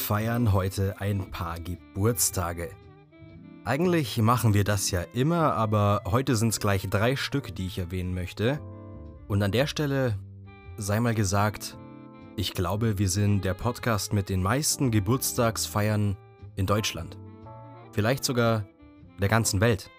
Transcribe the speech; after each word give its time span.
feiern 0.00 0.52
heute 0.52 1.00
ein 1.00 1.30
paar 1.30 1.60
Geburtstage. 1.60 2.70
Eigentlich 3.64 4.18
machen 4.18 4.54
wir 4.54 4.64
das 4.64 4.90
ja 4.90 5.02
immer, 5.12 5.54
aber 5.54 6.02
heute 6.06 6.34
sind 6.34 6.48
es 6.48 6.58
gleich 6.58 6.88
drei 6.88 7.14
Stück, 7.14 7.54
die 7.54 7.66
ich 7.66 7.78
erwähnen 7.78 8.14
möchte. 8.14 8.58
Und 9.28 9.42
an 9.42 9.52
der 9.52 9.66
Stelle 9.66 10.18
sei 10.76 10.98
mal 10.98 11.14
gesagt, 11.14 11.76
ich 12.36 12.54
glaube, 12.54 12.98
wir 12.98 13.08
sind 13.08 13.44
der 13.44 13.54
Podcast 13.54 14.12
mit 14.12 14.28
den 14.30 14.42
meisten 14.42 14.90
Geburtstagsfeiern 14.90 16.16
in 16.56 16.66
Deutschland. 16.66 17.18
Vielleicht 17.92 18.24
sogar 18.24 18.64
der 19.20 19.28
ganzen 19.28 19.60
Welt. 19.60 19.90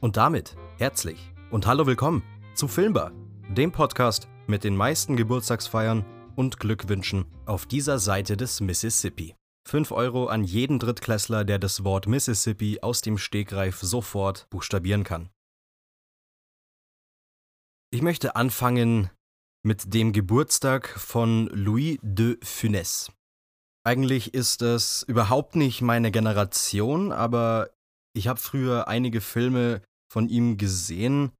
Und 0.00 0.16
damit 0.16 0.56
herzlich 0.78 1.32
und 1.50 1.66
hallo 1.66 1.86
willkommen 1.86 2.22
zu 2.54 2.66
Filmbar, 2.66 3.12
dem 3.48 3.70
Podcast 3.70 4.26
mit 4.46 4.64
den 4.64 4.76
meisten 4.76 5.16
Geburtstagsfeiern 5.16 6.04
und 6.36 6.58
Glückwünschen 6.58 7.24
auf 7.46 7.66
dieser 7.66 7.98
Seite 7.98 8.36
des 8.36 8.60
Mississippi. 8.60 9.34
5 9.66 9.92
Euro 9.92 10.26
an 10.26 10.44
jeden 10.44 10.78
Drittklässler, 10.78 11.44
der 11.44 11.58
das 11.58 11.84
Wort 11.84 12.06
Mississippi 12.06 12.80
aus 12.82 13.00
dem 13.00 13.18
Stegreif 13.18 13.80
sofort 13.80 14.48
buchstabieren 14.50 15.04
kann. 15.04 15.30
Ich 17.90 18.02
möchte 18.02 18.36
anfangen 18.36 19.10
mit 19.64 19.94
dem 19.94 20.12
Geburtstag 20.12 20.88
von 20.88 21.46
Louis 21.46 21.98
de 22.02 22.36
Funès. 22.42 23.10
Eigentlich 23.86 24.34
ist 24.34 24.62
das 24.62 25.02
überhaupt 25.02 25.56
nicht 25.56 25.80
meine 25.80 26.10
Generation, 26.10 27.12
aber 27.12 27.70
ich 28.14 28.28
habe 28.28 28.40
früher 28.40 28.88
einige 28.88 29.20
Filme 29.20 29.82
von 30.10 30.28
ihm 30.28 30.56
gesehen, 30.56 31.32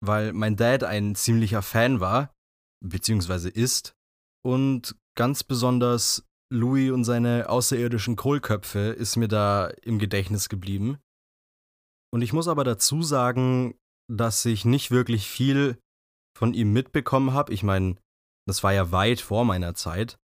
weil 0.00 0.32
mein 0.32 0.56
Dad 0.56 0.84
ein 0.84 1.14
ziemlicher 1.14 1.62
Fan 1.62 2.00
war, 2.00 2.32
beziehungsweise 2.84 3.48
ist, 3.48 3.94
und 4.42 4.96
ganz 5.16 5.44
besonders 5.44 6.24
Louis 6.52 6.90
und 6.92 7.04
seine 7.04 7.48
außerirdischen 7.48 8.16
Kohlköpfe 8.16 8.90
ist 8.90 9.16
mir 9.16 9.28
da 9.28 9.68
im 9.82 9.98
Gedächtnis 9.98 10.48
geblieben. 10.48 10.98
Und 12.12 12.22
ich 12.22 12.32
muss 12.32 12.48
aber 12.48 12.64
dazu 12.64 13.02
sagen, 13.02 13.78
dass 14.10 14.44
ich 14.44 14.64
nicht 14.64 14.90
wirklich 14.90 15.28
viel 15.28 15.78
von 16.36 16.54
ihm 16.54 16.72
mitbekommen 16.72 17.32
habe. 17.32 17.52
Ich 17.52 17.62
meine, 17.62 17.96
das 18.48 18.64
war 18.64 18.72
ja 18.72 18.90
weit 18.90 19.20
vor 19.20 19.44
meiner 19.44 19.74
Zeit. 19.74 20.18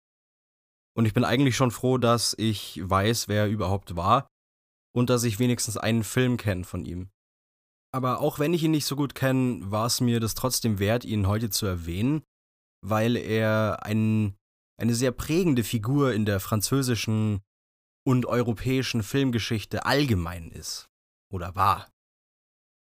Und 0.97 1.05
ich 1.05 1.15
bin 1.15 1.25
eigentlich 1.25 1.57
schon 1.57 1.71
froh, 1.71 1.99
dass 1.99 2.35
ich 2.39 2.81
weiß, 2.83 3.29
wer 3.29 3.43
er 3.43 3.49
überhaupt 3.49 3.95
war 3.97 4.27
und 4.97 5.11
dass 5.11 5.25
ich 5.25 5.39
wenigstens 5.39 5.77
einen 5.77 6.03
Film 6.03 6.39
kenne 6.39 6.65
von 6.65 6.85
ihm. 6.85 7.11
Aber 7.95 8.21
auch 8.21 8.39
wenn 8.39 8.55
ich 8.55 8.65
ihn 8.65 8.71
nicht 8.73 8.87
so 8.87 8.97
gut 8.97 9.15
kenne, 9.15 9.71
war 9.71 9.87
es 9.87 10.01
mir 10.01 10.21
das 10.21 10.35
trotzdem 10.35 10.79
wert, 10.79 11.05
ihn 11.05 11.29
heute 11.29 11.51
zu 11.51 11.67
erwähnen, 11.67 12.23
weil 12.89 13.17
er 13.17 13.85
ein, 13.85 14.37
eine 14.81 14.95
sehr 14.95 15.13
prägende 15.13 15.65
Figur 15.65 16.13
in 16.13 16.25
der 16.25 16.41
französischen 16.41 17.41
und 18.07 18.27
europäischen 18.27 19.03
Filmgeschichte 19.03 19.85
allgemein 19.85 20.51
ist 20.51 20.87
oder 21.33 21.57
war. 21.57 21.91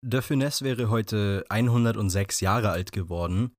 De 0.06 0.20
Funès 0.20 0.62
wäre 0.62 0.90
heute 0.90 1.46
106 1.48 2.42
Jahre 2.42 2.72
alt 2.72 2.92
geworden. 2.92 3.56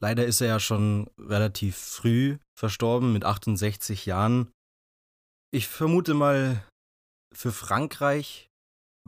Leider 0.00 0.26
ist 0.26 0.40
er 0.40 0.48
ja 0.48 0.60
schon 0.60 1.08
relativ 1.16 1.76
früh 1.76 2.38
verstorben, 2.58 3.12
mit 3.12 3.24
68 3.24 4.06
Jahren. 4.06 4.50
Ich 5.52 5.68
vermute 5.68 6.14
mal, 6.14 6.66
für 7.32 7.52
Frankreich 7.52 8.48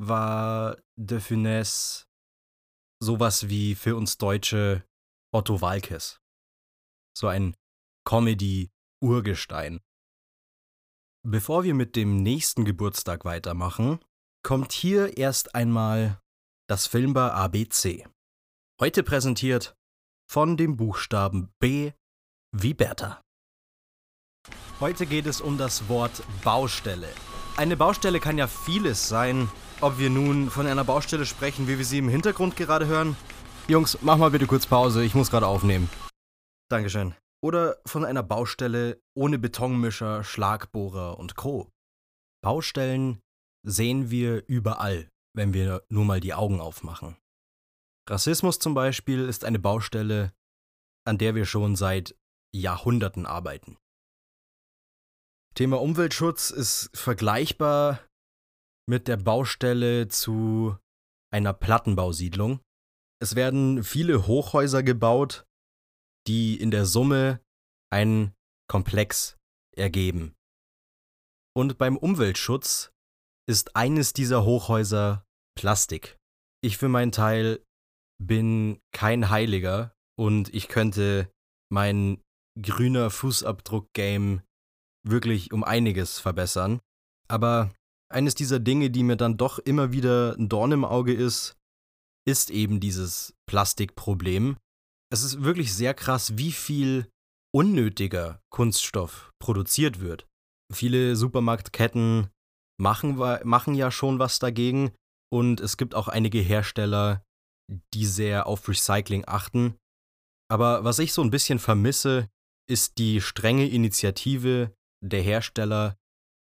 war 0.01 0.79
De 0.97 1.19
Funès 1.19 2.05
sowas 3.03 3.49
wie 3.49 3.75
für 3.75 3.97
uns 3.97 4.19
Deutsche 4.19 4.85
Otto 5.35 5.61
Walkes 5.61 6.22
so 7.17 7.29
ein 7.29 7.57
Comedy-Urgestein. 8.05 9.81
Bevor 11.25 11.65
wir 11.65 11.75
mit 11.75 11.95
dem 11.95 12.23
nächsten 12.23 12.65
Geburtstag 12.65 13.25
weitermachen, 13.25 14.01
kommt 14.43 14.73
hier 14.73 15.17
erst 15.17 15.55
einmal 15.55 16.21
das 16.69 16.87
Filmbar 16.87 17.35
ABC. 17.35 18.07
Heute 18.81 19.03
präsentiert 19.03 19.77
von 20.29 20.57
dem 20.57 20.77
Buchstaben 20.77 21.53
B 21.61 21.93
wie 22.53 22.75
Bertha. 22.75 23.23
Heute 24.81 25.07
geht 25.07 25.27
es 25.27 25.41
um 25.41 25.59
das 25.59 25.89
Wort 25.89 26.25
Baustelle. 26.43 27.09
Eine 27.57 27.77
Baustelle 27.77 28.19
kann 28.19 28.39
ja 28.39 28.49
vieles 28.49 29.09
sein. 29.09 29.49
Ob 29.81 29.99
wir 29.99 30.11
nun 30.11 30.51
von 30.51 30.67
einer 30.67 30.85
Baustelle 30.85 31.27
sprechen, 31.27 31.69
wie 31.69 31.79
wir 31.79 31.85
sie 31.85 31.99
im 31.99 32.09
Hintergrund 32.09 32.57
gerade 32.57 32.87
hören. 32.87 33.17
Jungs, 33.69 33.99
mach 34.01 34.17
mal 34.17 34.31
bitte 34.31 34.47
kurz 34.47 34.67
Pause, 34.67 35.05
ich 35.05 35.15
muss 35.15 35.31
gerade 35.31 35.47
aufnehmen. 35.47 35.89
Dankeschön. 36.73 37.15
Oder 37.45 37.79
von 37.85 38.05
einer 38.05 38.23
Baustelle 38.23 38.99
ohne 39.15 39.39
Betonmischer, 39.39 40.25
Schlagbohrer 40.25 41.19
und 41.19 41.37
Co. 41.37 41.71
Baustellen 42.43 43.21
sehen 43.63 44.11
wir 44.11 44.49
überall, 44.49 45.11
wenn 45.37 45.53
wir 45.53 45.85
nur 45.91 46.07
mal 46.07 46.21
die 46.21 46.33
Augen 46.33 46.61
aufmachen. 46.61 47.17
Rassismus 48.09 48.59
zum 48.59 48.73
Beispiel 48.73 49.29
ist 49.29 49.45
eine 49.45 49.59
Baustelle, 49.59 50.33
an 51.07 51.19
der 51.19 51.35
wir 51.35 51.45
schon 51.45 51.77
seit 51.77 52.17
Jahrhunderten 52.55 53.27
arbeiten. 53.27 53.77
Thema 55.55 55.79
Umweltschutz 55.79 56.51
ist 56.51 56.91
vergleichbar 56.95 58.01
mit 58.89 59.09
der 59.09 59.19
Baustelle 59.19 60.09
zu 60.09 60.79
einer 61.31 61.53
Plattenbausiedlung. 61.53 62.61
Es 63.21 63.37
werden 63.37 63.85
viele 63.85 64.27
Hochhäuser 64.27 64.83
gebaut, 64.83 65.45
die 66.27 66.61
in 66.61 66.71
der 66.71 66.87
Summe 66.87 67.41
einen 67.91 68.35
Komplex 68.69 69.37
ergeben. 69.77 70.35
Und 71.55 71.79
beim 71.79 71.97
Umweltschutz 71.97 72.93
ist 73.47 73.77
eines 73.77 74.13
dieser 74.13 74.45
Hochhäuser 74.45 75.25
Plastik. 75.55 76.17
Ich 76.63 76.79
für 76.79 76.89
meinen 76.89 77.13
Teil 77.13 77.63
bin 78.19 78.81
kein 78.93 79.31
Heiliger 79.31 79.95
und 80.19 80.55
ich 80.55 80.69
könnte 80.69 81.31
mein 81.71 82.23
grüner 82.61 83.11
Fußabdruck-Game 83.11 84.43
wirklich 85.07 85.53
um 85.53 85.65
einiges 85.65 86.19
verbessern. 86.19 86.81
Aber 87.29 87.75
eines 88.11 88.35
dieser 88.35 88.61
Dinge, 88.61 88.91
die 88.91 89.03
mir 89.03 89.17
dann 89.17 89.37
doch 89.37 89.59
immer 89.59 89.93
wieder 89.93 90.37
ein 90.39 90.49
Dorn 90.49 90.73
im 90.73 90.85
Auge 90.85 91.15
ist, 91.15 91.57
ist 92.25 92.51
eben 92.51 92.79
dieses 92.79 93.35
Plastikproblem 93.47 94.57
es 95.13 95.23
ist 95.23 95.43
wirklich 95.43 95.75
sehr 95.75 95.93
krass, 95.93 96.39
wie 96.39 96.53
viel 96.53 97.07
unnötiger 97.55 98.41
Kunststoff 98.51 99.31
produziert 99.39 100.01
wird. 100.01 100.27
Viele 100.73 101.17
Supermarktketten 101.17 102.31
machen, 102.81 103.17
machen 103.45 103.75
ja 103.75 103.91
schon 103.91 104.19
was 104.19 104.39
dagegen 104.39 104.91
und 105.31 105.61
es 105.61 105.77
gibt 105.77 105.95
auch 105.95 106.09
einige 106.09 106.41
Hersteller, 106.41 107.23
die 107.93 108.07
sehr 108.07 108.47
auf 108.47 108.67
Recycling 108.67 109.25
achten. 109.27 109.77
Aber 110.51 110.83
was 110.83 110.99
ich 110.99 111.13
so 111.13 111.23
ein 111.23 111.31
bisschen 111.31 111.59
vermisse, 111.59 112.29
ist 112.67 112.97
die 112.97 113.21
strenge 113.21 113.69
Initiative 113.69 114.73
der 115.05 115.21
Hersteller, 115.21 115.97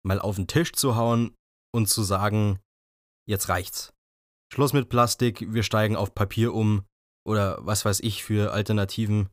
mal 0.06 0.20
auf 0.20 0.36
den 0.36 0.46
Tisch 0.46 0.72
zu 0.72 0.94
hauen 0.94 1.34
und 1.74 1.88
zu 1.88 2.04
sagen, 2.04 2.60
jetzt 3.28 3.48
reicht's. 3.48 3.92
Schluss 4.52 4.72
mit 4.72 4.88
Plastik, 4.88 5.52
wir 5.52 5.64
steigen 5.64 5.96
auf 5.96 6.14
Papier 6.14 6.54
um 6.54 6.84
oder 7.24 7.64
was 7.64 7.84
weiß 7.84 8.00
ich 8.00 8.24
für 8.24 8.52
Alternativen. 8.52 9.30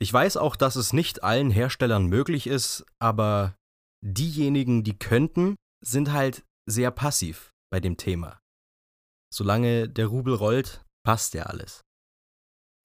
Ich 0.00 0.12
weiß 0.12 0.36
auch, 0.36 0.56
dass 0.56 0.76
es 0.76 0.92
nicht 0.92 1.24
allen 1.24 1.50
Herstellern 1.50 2.06
möglich 2.06 2.46
ist, 2.46 2.84
aber 3.00 3.56
diejenigen, 4.04 4.84
die 4.84 4.96
könnten, 4.96 5.56
sind 5.84 6.12
halt 6.12 6.44
sehr 6.66 6.90
passiv 6.90 7.52
bei 7.70 7.80
dem 7.80 7.96
Thema. 7.96 8.40
Solange 9.32 9.88
der 9.88 10.06
Rubel 10.06 10.34
rollt, 10.34 10.84
passt 11.04 11.34
ja 11.34 11.44
alles. 11.44 11.82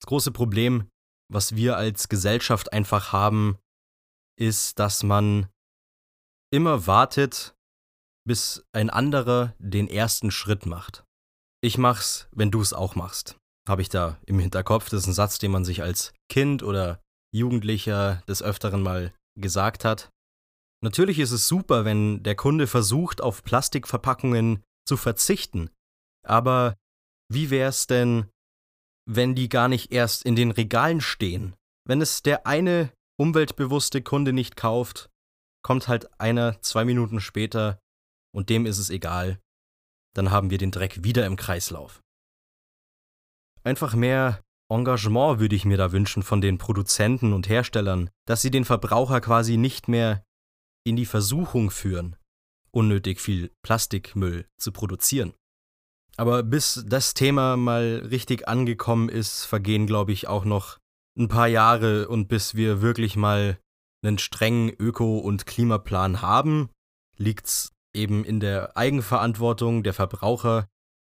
Das 0.00 0.08
große 0.08 0.32
Problem, 0.32 0.88
was 1.32 1.54
wir 1.54 1.76
als 1.76 2.08
Gesellschaft 2.08 2.72
einfach 2.72 3.12
haben, 3.12 3.58
ist, 4.36 4.78
dass 4.78 5.02
man 5.02 5.48
immer 6.52 6.86
wartet, 6.86 7.54
bis 8.26 8.64
ein 8.72 8.90
anderer 8.90 9.54
den 9.58 9.88
ersten 9.88 10.30
Schritt 10.30 10.66
macht. 10.66 11.04
Ich 11.62 11.78
mach's, 11.78 12.28
wenn 12.32 12.50
du 12.50 12.60
es 12.60 12.72
auch 12.72 12.96
machst 12.96 13.38
habe 13.68 13.82
ich 13.82 13.88
da 13.88 14.18
im 14.26 14.38
Hinterkopf. 14.38 14.90
Das 14.90 15.00
ist 15.02 15.06
ein 15.06 15.14
Satz, 15.14 15.38
den 15.38 15.50
man 15.50 15.64
sich 15.64 15.82
als 15.82 16.12
Kind 16.30 16.62
oder 16.62 17.00
Jugendlicher 17.34 18.22
des 18.28 18.42
Öfteren 18.42 18.82
mal 18.82 19.12
gesagt 19.38 19.84
hat. 19.84 20.10
Natürlich 20.82 21.18
ist 21.18 21.32
es 21.32 21.48
super, 21.48 21.84
wenn 21.84 22.22
der 22.22 22.36
Kunde 22.36 22.66
versucht, 22.66 23.20
auf 23.20 23.42
Plastikverpackungen 23.42 24.62
zu 24.86 24.96
verzichten. 24.96 25.70
Aber 26.26 26.76
wie 27.32 27.50
wäre 27.50 27.70
es 27.70 27.86
denn, 27.86 28.28
wenn 29.06 29.34
die 29.34 29.48
gar 29.48 29.68
nicht 29.68 29.92
erst 29.92 30.24
in 30.24 30.36
den 30.36 30.50
Regalen 30.50 31.00
stehen? 31.00 31.54
Wenn 31.86 32.00
es 32.00 32.22
der 32.22 32.46
eine 32.46 32.92
umweltbewusste 33.18 34.02
Kunde 34.02 34.32
nicht 34.32 34.56
kauft, 34.56 35.08
kommt 35.62 35.88
halt 35.88 36.20
einer 36.20 36.60
zwei 36.60 36.84
Minuten 36.84 37.20
später 37.20 37.78
und 38.34 38.50
dem 38.50 38.66
ist 38.66 38.78
es 38.78 38.90
egal. 38.90 39.38
Dann 40.14 40.30
haben 40.30 40.50
wir 40.50 40.58
den 40.58 40.70
Dreck 40.70 41.02
wieder 41.02 41.26
im 41.26 41.36
Kreislauf 41.36 42.03
einfach 43.64 43.94
mehr 43.94 44.44
Engagement 44.70 45.40
würde 45.40 45.56
ich 45.56 45.64
mir 45.64 45.76
da 45.76 45.92
wünschen 45.92 46.22
von 46.22 46.40
den 46.40 46.58
Produzenten 46.58 47.32
und 47.32 47.48
Herstellern, 47.48 48.10
dass 48.26 48.42
sie 48.42 48.50
den 48.50 48.64
Verbraucher 48.64 49.20
quasi 49.20 49.56
nicht 49.56 49.88
mehr 49.88 50.24
in 50.84 50.96
die 50.96 51.06
Versuchung 51.06 51.70
führen, 51.70 52.16
unnötig 52.70 53.20
viel 53.20 53.50
Plastikmüll 53.62 54.46
zu 54.58 54.72
produzieren. 54.72 55.34
Aber 56.16 56.42
bis 56.42 56.84
das 56.86 57.14
Thema 57.14 57.56
mal 57.56 58.06
richtig 58.10 58.48
angekommen 58.48 59.08
ist, 59.08 59.44
vergehen, 59.44 59.86
glaube 59.86 60.12
ich, 60.12 60.28
auch 60.28 60.44
noch 60.44 60.78
ein 61.18 61.28
paar 61.28 61.48
Jahre 61.48 62.08
und 62.08 62.28
bis 62.28 62.54
wir 62.54 62.82
wirklich 62.82 63.16
mal 63.16 63.58
einen 64.04 64.18
strengen 64.18 64.70
Öko- 64.70 65.18
und 65.18 65.46
Klimaplan 65.46 66.22
haben, 66.22 66.70
liegt's 67.16 67.72
eben 67.94 68.24
in 68.24 68.40
der 68.40 68.76
Eigenverantwortung 68.76 69.82
der 69.82 69.94
Verbraucher, 69.94 70.66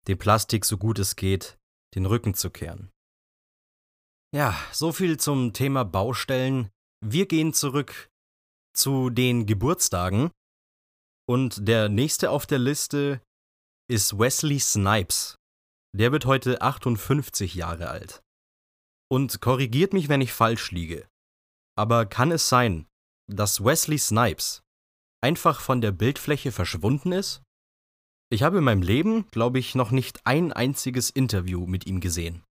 dem 0.07 0.17
Plastik 0.17 0.65
so 0.65 0.77
gut 0.77 0.99
es 0.99 1.15
geht 1.15 1.58
den 1.95 2.05
Rücken 2.05 2.33
zu 2.33 2.49
kehren. 2.49 2.91
Ja, 4.33 4.55
so 4.71 4.91
viel 4.91 5.17
zum 5.17 5.53
Thema 5.53 5.83
Baustellen. 5.83 6.69
Wir 7.03 7.25
gehen 7.27 7.53
zurück 7.53 8.09
zu 8.75 9.09
den 9.09 9.45
Geburtstagen. 9.45 10.31
Und 11.27 11.67
der 11.67 11.89
nächste 11.89 12.31
auf 12.31 12.45
der 12.45 12.59
Liste 12.59 13.21
ist 13.89 14.17
Wesley 14.17 14.59
Snipes. 14.59 15.35
Der 15.95 16.11
wird 16.11 16.25
heute 16.25 16.61
58 16.61 17.55
Jahre 17.55 17.89
alt. 17.89 18.21
Und 19.11 19.41
korrigiert 19.41 19.93
mich, 19.93 20.09
wenn 20.09 20.21
ich 20.21 20.31
falsch 20.31 20.71
liege. 20.71 21.07
Aber 21.75 22.05
kann 22.05 22.31
es 22.31 22.49
sein, 22.49 22.85
dass 23.27 23.63
Wesley 23.63 23.97
Snipes 23.97 24.61
einfach 25.21 25.61
von 25.61 25.81
der 25.81 25.91
Bildfläche 25.91 26.51
verschwunden 26.51 27.11
ist? 27.11 27.41
Ich 28.31 28.43
habe 28.43 28.59
in 28.59 28.63
meinem 28.63 28.83
Leben, 28.83 29.25
glaube 29.31 29.57
ich, 29.57 29.73
noch 29.73 29.91
nicht 29.91 30.25
ein 30.25 30.53
einziges 30.53 31.09
Interview 31.09 31.65
mit 31.65 31.87
ihm 31.87 31.99
gesehen. 31.99 32.43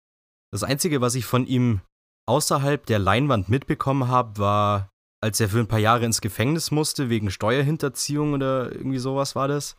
Das 0.52 0.64
Einzige, 0.64 1.02
was 1.02 1.16
ich 1.16 1.26
von 1.26 1.46
ihm 1.46 1.82
außerhalb 2.26 2.86
der 2.86 3.00
Leinwand 3.00 3.50
mitbekommen 3.50 4.08
habe, 4.08 4.40
war, 4.40 4.90
als 5.22 5.40
er 5.40 5.50
für 5.50 5.60
ein 5.60 5.68
paar 5.68 5.80
Jahre 5.80 6.06
ins 6.06 6.22
Gefängnis 6.22 6.72
musste, 6.72 7.10
wegen 7.10 7.32
Steuerhinterziehung 7.32 8.34
oder 8.34 8.72
irgendwie 8.72 8.98
sowas 8.98 9.36
war 9.36 9.48
das. 9.48 9.78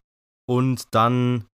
Und 0.49 0.95
dann 0.95 1.47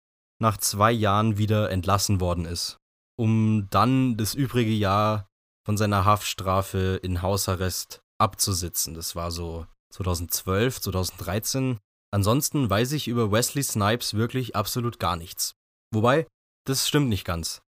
nach 0.41 0.57
zwei 0.57 0.91
Jahren 0.91 1.37
wieder 1.37 1.71
entlassen 1.71 2.19
worden 2.19 2.45
ist, 2.45 2.77
um 3.17 3.67
dann 3.69 4.17
das 4.17 4.35
übrige 4.35 4.73
Jahr 4.73 5.27
von 5.65 5.77
seiner 5.77 6.05
Haftstrafe 6.05 6.99
in 7.01 7.21
Hausarrest 7.21 8.01
abzusitzen. 8.19 8.93
Das 8.93 9.15
war 9.15 9.31
so 9.31 9.65
2012, 9.93 10.81
2013. 10.81 11.79
Ansonsten 12.13 12.69
weiß 12.69 12.91
ich 12.91 13.07
über 13.07 13.31
Wesley 13.31 13.63
Snipes 13.63 14.13
wirklich 14.13 14.55
absolut 14.55 14.99
gar 14.99 15.15
nichts. 15.15 15.55
Wobei, 15.91 16.27
das 16.67 16.87
stimmt 16.87 17.09
nicht 17.09 17.25
ganz. 17.25 17.63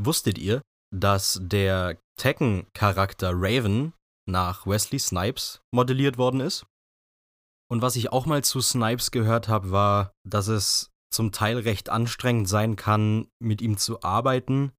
Wusstet 0.00 0.38
ihr, 0.38 0.62
dass 0.90 1.38
der 1.42 2.00
Tekken-Charakter 2.18 3.32
Raven 3.34 3.92
nach 4.26 4.66
Wesley 4.66 4.98
Snipes 4.98 5.60
modelliert 5.74 6.16
worden 6.16 6.40
ist? 6.40 6.64
Und 7.70 7.82
was 7.82 7.96
ich 7.96 8.10
auch 8.12 8.24
mal 8.24 8.42
zu 8.42 8.62
Snipes 8.62 9.10
gehört 9.10 9.48
habe, 9.48 9.72
war, 9.72 10.12
dass 10.26 10.48
es 10.48 10.90
zum 11.12 11.30
Teil 11.30 11.58
recht 11.58 11.90
anstrengend 11.90 12.48
sein 12.48 12.76
kann, 12.76 13.28
mit 13.40 13.60
ihm 13.60 13.76
zu 13.76 14.02
arbeiten, 14.02 14.72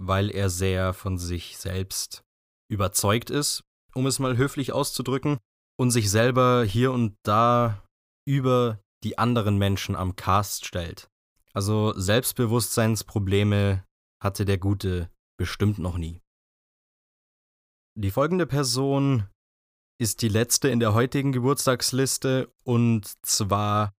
weil 0.00 0.30
er 0.30 0.50
sehr 0.50 0.94
von 0.94 1.16
sich 1.16 1.58
selbst 1.58 2.22
überzeugt 2.68 3.30
ist, 3.30 3.62
um 3.94 4.06
es 4.06 4.18
mal 4.18 4.36
höflich 4.36 4.72
auszudrücken, 4.72 5.38
und 5.78 5.92
sich 5.92 6.10
selber 6.10 6.64
hier 6.64 6.90
und 6.90 7.14
da 7.22 7.84
über 8.28 8.84
die 9.04 9.16
anderen 9.16 9.56
Menschen 9.56 9.96
am 9.96 10.14
Cast 10.14 10.66
stellt. 10.66 11.10
Also 11.54 11.98
Selbstbewusstseinsprobleme 11.98 13.84
hatte 14.22 14.44
der 14.44 14.58
Gute 14.58 15.10
bestimmt 15.38 15.78
noch 15.78 15.96
nie. 15.96 16.20
Die 17.96 18.10
folgende 18.10 18.46
Person 18.46 19.28
ist 19.98 20.20
die 20.20 20.28
letzte 20.28 20.68
in 20.68 20.78
der 20.78 20.92
heutigen 20.92 21.32
Geburtstagsliste 21.32 22.52
und 22.64 23.10
zwar 23.26 23.94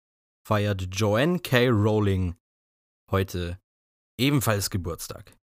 feiert 0.47 0.95
Joanne 0.95 1.39
K. 1.39 1.69
Rowling 1.69 2.37
heute 3.11 3.59
ebenfalls 4.19 4.69
Geburtstag. 4.69 5.39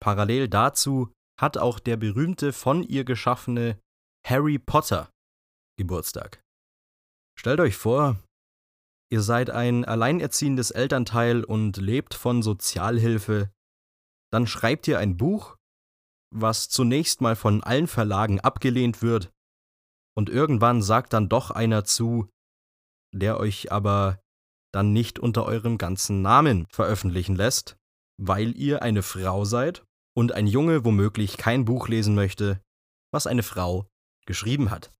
Parallel 0.00 0.48
dazu 0.48 1.12
hat 1.40 1.58
auch 1.58 1.80
der 1.80 1.96
berühmte 1.96 2.52
von 2.52 2.84
ihr 2.84 3.04
geschaffene 3.04 3.80
Harry 4.24 4.60
Potter 4.60 5.10
Geburtstag. 5.76 6.40
Stellt 7.36 7.60
euch 7.60 7.76
vor, 7.76 8.22
ihr 9.10 9.22
seid 9.22 9.50
ein 9.50 9.84
alleinerziehendes 9.84 10.70
Elternteil 10.70 11.44
und 11.44 11.76
lebt 11.76 12.14
von 12.14 12.42
Sozialhilfe, 12.42 13.50
dann 14.30 14.46
schreibt 14.46 14.86
ihr 14.88 14.98
ein 14.98 15.16
Buch, 15.16 15.56
was 16.30 16.68
zunächst 16.68 17.20
mal 17.20 17.36
von 17.36 17.62
allen 17.62 17.86
Verlagen 17.86 18.40
abgelehnt 18.40 19.02
wird, 19.02 19.30
und 20.18 20.28
irgendwann 20.28 20.82
sagt 20.82 21.12
dann 21.12 21.28
doch 21.28 21.52
einer 21.52 21.84
zu, 21.84 22.28
der 23.14 23.38
euch 23.38 23.70
aber 23.70 24.20
dann 24.74 24.92
nicht 24.92 25.18
unter 25.18 25.44
eurem 25.44 25.78
ganzen 25.78 26.22
Namen 26.22 26.66
veröffentlichen 26.70 27.36
lässt, 27.36 27.76
weil 28.20 28.56
ihr 28.56 28.82
eine 28.82 29.02
Frau 29.02 29.44
seid 29.44 29.84
und 30.16 30.32
ein 30.32 30.48
Junge 30.48 30.84
womöglich 30.84 31.36
kein 31.36 31.64
Buch 31.64 31.88
lesen 31.88 32.16
möchte, 32.16 32.60
was 33.12 33.28
eine 33.28 33.44
Frau 33.44 33.86
geschrieben 34.26 34.70
hat. 34.70 34.92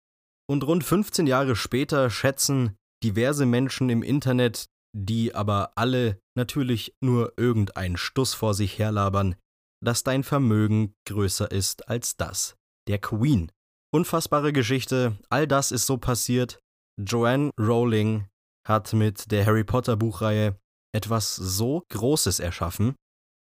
Und 0.49 0.65
rund 0.65 0.85
15 0.85 1.27
Jahre 1.27 1.57
später 1.57 2.09
schätzen 2.11 2.77
diverse 3.03 3.47
Menschen 3.47 3.91
im 3.91 4.03
Internet, 4.03 4.69
die 4.97 5.35
aber 5.35 5.73
alle 5.77 6.21
natürlich 6.37 6.95
nur 7.01 7.33
irgendeinen 7.37 7.97
Stuss 7.97 8.35
vor 8.35 8.55
sich 8.55 8.79
herlabern, 8.79 9.37
dass 9.85 10.03
dein 10.03 10.25
Vermögen 10.25 10.95
größer 11.07 11.51
ist 11.51 11.89
als 11.89 12.17
das 12.17 12.57
der 12.89 12.99
Queen. 12.99 13.53
Unfassbare 13.93 14.53
Geschichte, 14.53 15.17
all 15.31 15.47
das 15.47 15.73
ist 15.73 15.87
so 15.87 15.99
passiert. 15.99 16.59
Joanne 16.99 17.51
Rowling 17.59 18.27
hat 18.67 18.93
mit 18.93 19.31
der 19.31 19.47
Harry 19.47 19.65
Potter 19.65 19.97
Buchreihe 19.97 20.59
etwas 20.95 21.37
so 21.37 21.85
Großes 21.91 22.41
erschaffen, 22.41 22.95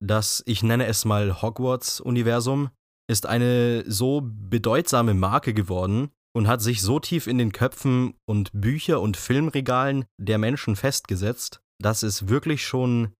dass 0.01 0.43
ich 0.45 0.63
nenne 0.63 0.85
es 0.85 1.05
mal 1.05 1.41
Hogwarts 1.41 1.99
Universum, 1.99 2.69
ist 3.09 3.25
eine 3.25 3.83
so 3.89 4.21
bedeutsame 4.23 5.13
Marke 5.13 5.53
geworden 5.53 6.11
und 6.33 6.47
hat 6.47 6.61
sich 6.61 6.81
so 6.81 6.99
tief 6.99 7.27
in 7.27 7.37
den 7.37 7.51
Köpfen 7.51 8.15
und 8.25 8.49
Bücher 8.53 9.01
und 9.01 9.17
Filmregalen 9.17 10.05
der 10.17 10.37
Menschen 10.37 10.75
festgesetzt, 10.75 11.61
dass 11.79 12.03
es 12.03 12.27
wirklich 12.27 12.65
schon 12.65 13.13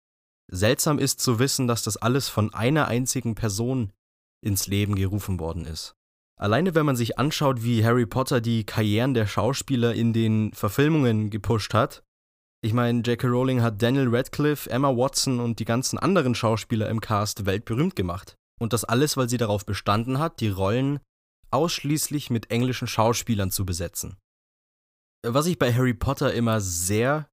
seltsam 0.52 1.00
ist 1.00 1.20
zu 1.20 1.40
wissen, 1.40 1.68
dass 1.68 1.84
das 1.84 1.98
alles 1.98 2.30
von 2.30 2.54
einer 2.54 2.88
einzigen 2.88 3.36
Person 3.36 3.92
ins 4.44 4.68
Leben 4.68 4.96
gerufen 4.96 5.40
worden 5.40 5.66
ist. 5.66 5.96
Alleine 6.40 6.76
wenn 6.76 6.86
man 6.86 6.96
sich 6.96 7.20
anschaut, 7.20 7.64
wie 7.64 7.86
Harry 7.86 8.06
Potter 8.06 8.42
die 8.42 8.66
Karrieren 8.66 9.14
der 9.14 9.28
Schauspieler 9.28 9.94
in 9.94 10.14
den 10.14 10.52
Verfilmungen 10.54 11.30
gepusht 11.30 11.74
hat, 11.74 12.04
ich 12.66 12.74
meine, 12.74 13.02
J.K. 13.02 13.28
Rowling 13.28 13.62
hat 13.62 13.82
Daniel 13.82 14.08
Radcliffe, 14.08 14.70
Emma 14.70 14.96
Watson 14.96 15.42
und 15.42 15.60
die 15.60 15.66
ganzen 15.66 16.00
anderen 16.00 16.34
Schauspieler 16.34 16.88
im 16.88 17.02
Cast 17.02 17.46
weltberühmt 17.46 17.96
gemacht. 17.98 18.38
Und 18.58 18.72
das 18.72 18.86
alles, 18.86 19.18
weil 19.18 19.28
sie 19.28 19.36
darauf 19.36 19.66
bestanden 19.66 20.18
hat, 20.18 20.40
die 20.40 20.48
Rollen 20.48 21.02
ausschließlich 21.54 22.30
mit 22.30 22.52
englischen 22.52 22.88
Schauspielern 22.88 23.52
zu 23.52 23.66
besetzen. 23.66 24.18
Was 25.26 25.46
ich 25.46 25.58
bei 25.58 25.74
Harry 25.74 25.94
Potter 25.94 26.34
immer 26.34 26.60
sehr 26.60 27.30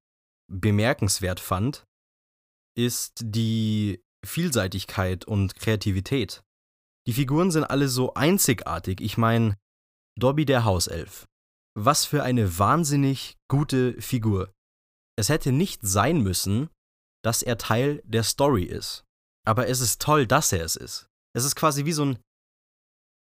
bemerkenswert 0.48 1.40
fand, 1.40 1.84
ist 2.76 3.20
die 3.24 4.02
Vielseitigkeit 4.24 5.24
und 5.24 5.56
Kreativität. 5.56 6.42
Die 7.06 7.12
Figuren 7.12 7.50
sind 7.50 7.64
alle 7.64 7.88
so 7.88 8.14
einzigartig. 8.14 9.00
Ich 9.00 9.16
meine, 9.16 9.56
Dobby 10.18 10.44
der 10.44 10.64
Hauself. 10.64 11.26
Was 11.74 12.04
für 12.04 12.22
eine 12.22 12.58
wahnsinnig 12.58 13.38
gute 13.48 14.00
Figur. 14.00 14.52
Es 15.16 15.28
hätte 15.28 15.52
nicht 15.52 15.80
sein 15.82 16.20
müssen, 16.20 16.68
dass 17.24 17.42
er 17.42 17.58
Teil 17.58 18.02
der 18.04 18.22
Story 18.22 18.64
ist. 18.64 19.04
Aber 19.46 19.68
es 19.68 19.80
ist 19.80 20.00
toll, 20.00 20.26
dass 20.26 20.52
er 20.52 20.64
es 20.64 20.76
ist. 20.76 21.08
Es 21.34 21.44
ist 21.44 21.56
quasi 21.56 21.84
wie 21.84 21.92
so 21.92 22.04
ein 22.04 22.18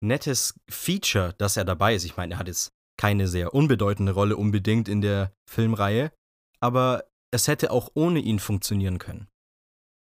nettes 0.03 0.55
Feature, 0.69 1.35
dass 1.39 1.57
er 1.57 1.65
dabei 1.65 1.95
ist. 1.95 2.05
Ich 2.05 2.17
meine, 2.17 2.35
er 2.35 2.39
hat 2.39 2.49
jetzt 2.49 2.73
keine 2.99 3.29
sehr 3.29 3.55
unbedeutende 3.55 4.13
Rolle 4.13 4.37
unbedingt 4.37 4.89
in 4.89 5.01
der 5.01 5.33
Filmreihe, 5.49 6.13
aber 6.61 7.05
es 7.33 7.49
hätte 7.49 7.71
auch 7.71 7.91
ohne 7.95 8.21
ihn 8.21 8.39
funktionieren 8.39 8.99
können. 8.99 9.29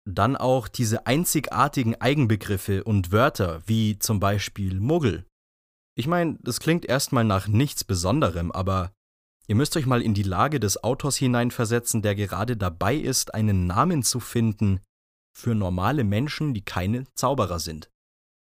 Dann 0.04 0.36
auch 0.36 0.68
diese 0.68 1.06
einzigartigen 1.06 2.00
Eigenbegriffe 2.00 2.84
und 2.84 3.12
Wörter, 3.12 3.62
wie 3.66 3.98
zum 3.98 4.20
Beispiel 4.20 4.80
Muggel. 4.80 5.24
Ich 5.96 6.06
meine, 6.06 6.38
das 6.42 6.60
klingt 6.60 6.84
erstmal 6.84 7.24
nach 7.24 7.48
nichts 7.48 7.84
Besonderem, 7.84 8.50
aber 8.50 8.92
ihr 9.46 9.54
müsst 9.54 9.76
euch 9.76 9.86
mal 9.86 10.02
in 10.02 10.14
die 10.14 10.22
Lage 10.22 10.58
des 10.58 10.82
Autors 10.82 11.16
hineinversetzen, 11.16 12.02
der 12.02 12.14
gerade 12.14 12.56
dabei 12.56 12.96
ist, 12.96 13.34
einen 13.34 13.66
Namen 13.66 14.02
zu 14.02 14.18
finden 14.18 14.80
für 15.36 15.54
normale 15.54 16.04
Menschen, 16.04 16.54
die 16.54 16.64
keine 16.64 17.04
Zauberer 17.14 17.58
sind. 17.58 17.91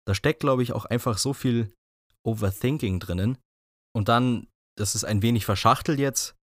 Da 0.06 0.14
steckt, 0.14 0.40
glaube 0.40 0.62
ich, 0.62 0.72
auch 0.72 0.84
einfach 0.84 1.18
so 1.18 1.32
viel 1.32 1.72
Overthinking 2.24 3.00
drinnen. 3.00 3.38
Und 3.94 4.08
dann, 4.08 4.48
das 4.76 4.94
ist 4.94 5.04
ein 5.04 5.22
wenig 5.22 5.44
verschachtelt 5.44 5.98
jetzt, 5.98 6.36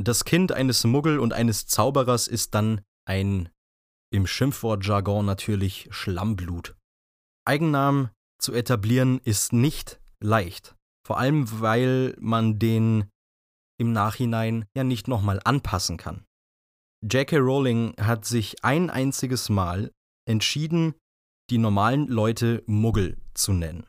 das 0.00 0.24
Kind 0.24 0.52
eines 0.52 0.84
Muggel 0.84 1.18
und 1.18 1.32
eines 1.32 1.66
Zauberers 1.66 2.28
ist 2.28 2.54
dann 2.54 2.82
ein 3.04 3.48
im 4.12 4.26
Schimpfwortjargon 4.26 5.26
natürlich 5.26 5.88
Schlammblut. 5.90 6.76
Eigennamen 7.44 8.10
zu 8.40 8.52
etablieren 8.52 9.18
ist 9.24 9.52
nicht 9.52 10.00
leicht. 10.20 10.76
Vor 11.06 11.18
allem, 11.18 11.60
weil 11.60 12.14
man 12.20 12.58
den 12.58 13.10
im 13.78 13.92
Nachhinein 13.92 14.66
ja 14.76 14.84
nicht 14.84 15.08
nochmal 15.08 15.40
anpassen 15.44 15.96
kann. 15.96 16.24
J.K. 17.02 17.38
Rowling 17.38 17.94
hat 18.00 18.24
sich 18.24 18.64
ein 18.64 18.90
einziges 18.90 19.48
Mal 19.48 19.92
entschieden, 20.26 20.94
die 21.50 21.58
normalen 21.58 22.06
Leute 22.06 22.62
Muggel 22.66 23.16
zu 23.34 23.52
nennen. 23.52 23.86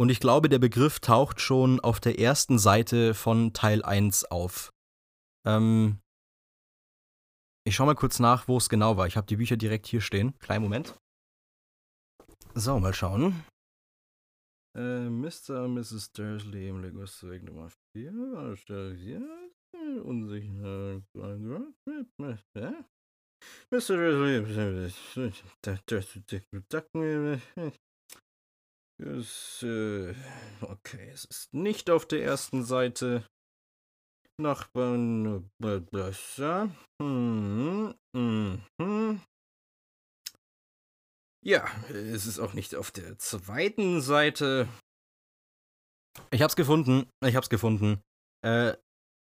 Und 0.00 0.10
ich 0.10 0.20
glaube, 0.20 0.48
der 0.48 0.58
Begriff 0.58 1.00
taucht 1.00 1.40
schon 1.40 1.80
auf 1.80 1.98
der 1.98 2.20
ersten 2.20 2.58
Seite 2.58 3.14
von 3.14 3.52
Teil 3.52 3.82
1 3.82 4.26
auf. 4.26 4.72
Ähm, 5.44 5.98
ich 7.64 7.74
schau 7.74 7.84
mal 7.84 7.94
kurz 7.94 8.20
nach, 8.20 8.48
wo 8.48 8.56
es 8.56 8.68
genau 8.68 8.96
war. 8.96 9.06
Ich 9.06 9.16
habe 9.16 9.26
die 9.26 9.36
Bücher 9.36 9.56
direkt 9.56 9.86
hier 9.86 10.00
stehen. 10.00 10.38
Kleinen 10.38 10.62
Moment. 10.62 10.98
So, 12.54 12.78
mal 12.78 12.94
schauen. 12.94 13.44
Äh, 14.76 15.08
Mr. 15.08 15.64
und 15.64 15.74
Mrs. 15.74 16.12
Dursley 16.12 16.68
im 16.68 16.80
Legussweg 16.80 17.42
Nummer 17.42 17.70
4. 17.92 18.12
Unsicher. 20.04 21.02
Okay, 30.60 31.10
es 31.12 31.24
ist 31.26 31.54
nicht 31.54 31.90
auf 31.90 32.06
der 32.06 32.24
ersten 32.24 32.64
Seite. 32.64 33.24
Nachbarn 34.40 35.50
besser. 35.58 36.70
Hm, 37.00 37.94
hm, 38.16 38.62
hm. 38.80 39.20
Ja, 41.44 41.66
es 41.88 42.26
ist 42.26 42.38
auch 42.38 42.54
nicht 42.54 42.74
auf 42.74 42.90
der 42.90 43.18
zweiten 43.18 44.00
Seite. 44.00 44.68
Ich 46.30 46.42
hab's 46.42 46.56
gefunden. 46.56 47.08
Ich 47.24 47.36
hab's 47.36 47.50
gefunden. 47.50 48.00
Äh, 48.44 48.76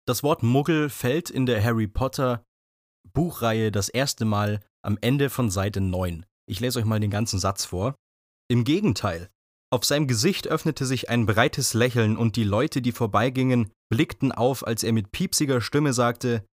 das 0.07 0.23
Wort 0.23 0.43
Muggel 0.43 0.88
fällt 0.88 1.31
in 1.31 1.47
der 1.47 1.62
Harry 1.62 1.87
Potter 1.87 2.45
Buchreihe 3.18 3.72
das 3.72 3.88
erste 3.88 4.25
Mal 4.25 4.60
am 4.80 4.96
Ende 5.00 5.28
von 5.28 5.50
Seite 5.50 5.80
9. 5.80 6.25
Ich 6.46 6.60
lese 6.60 6.78
euch 6.78 6.84
mal 6.84 7.00
den 7.00 7.10
ganzen 7.10 7.40
Satz 7.40 7.64
vor. 7.64 7.96
Im 8.46 8.62
Gegenteil, 8.62 9.28
auf 9.72 9.84
seinem 9.84 10.06
Gesicht 10.06 10.46
öffnete 10.46 10.87
sich 10.87 11.10
ein 11.10 11.26
breites 11.26 11.75
Lächeln 11.75 12.16
und 12.16 12.37
die 12.37 12.44
Leute, 12.44 12.80
die 12.80 12.92
vorbeigingen, 12.92 13.72
blickten 13.90 14.30
auf, 14.30 14.64
als 14.64 14.84
er 14.84 14.92
mit 14.92 15.10
piepsiger 15.10 15.60
Stimme 15.60 15.92
sagte: 15.94 16.46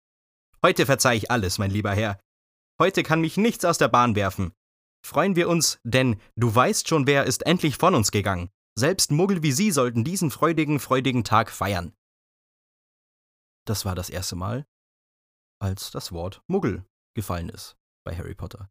Heute 0.65 0.87
verzeih 0.87 1.17
ich 1.17 1.33
alles, 1.33 1.59
mein 1.59 1.73
lieber 1.73 1.91
Herr. 1.91 2.21
Heute 2.81 3.03
kann 3.03 3.21
mich 3.21 3.37
nichts 3.37 3.65
aus 3.65 3.79
der 3.79 3.89
Bahn 3.89 4.15
werfen. 4.15 4.53
Freuen 5.05 5.35
wir 5.35 5.49
uns, 5.49 5.81
denn 5.83 6.21
du 6.37 6.55
weißt 6.55 6.87
schon, 6.87 7.09
wer 7.09 7.25
ist 7.25 7.45
endlich 7.45 7.77
von 7.77 7.97
uns 7.97 8.13
gegangen. 8.13 8.51
Selbst 8.79 9.11
Muggel 9.11 9.43
wie 9.43 9.51
Sie 9.51 9.73
sollten 9.73 10.05
diesen 10.05 10.31
freudigen, 10.31 10.79
freudigen 10.79 11.25
Tag 11.25 11.51
feiern. 11.51 11.93
Das 13.67 13.85
war 13.85 13.97
das 13.97 14.11
erste 14.11 14.37
Mal, 14.37 14.65
als 15.63 15.91
das 15.91 16.13
Wort 16.13 16.43
Muggel 16.49 16.85
gefallen 17.15 17.49
ist 17.49 17.77
bei 18.05 18.17
Harry 18.17 18.35
Potter. 18.35 18.69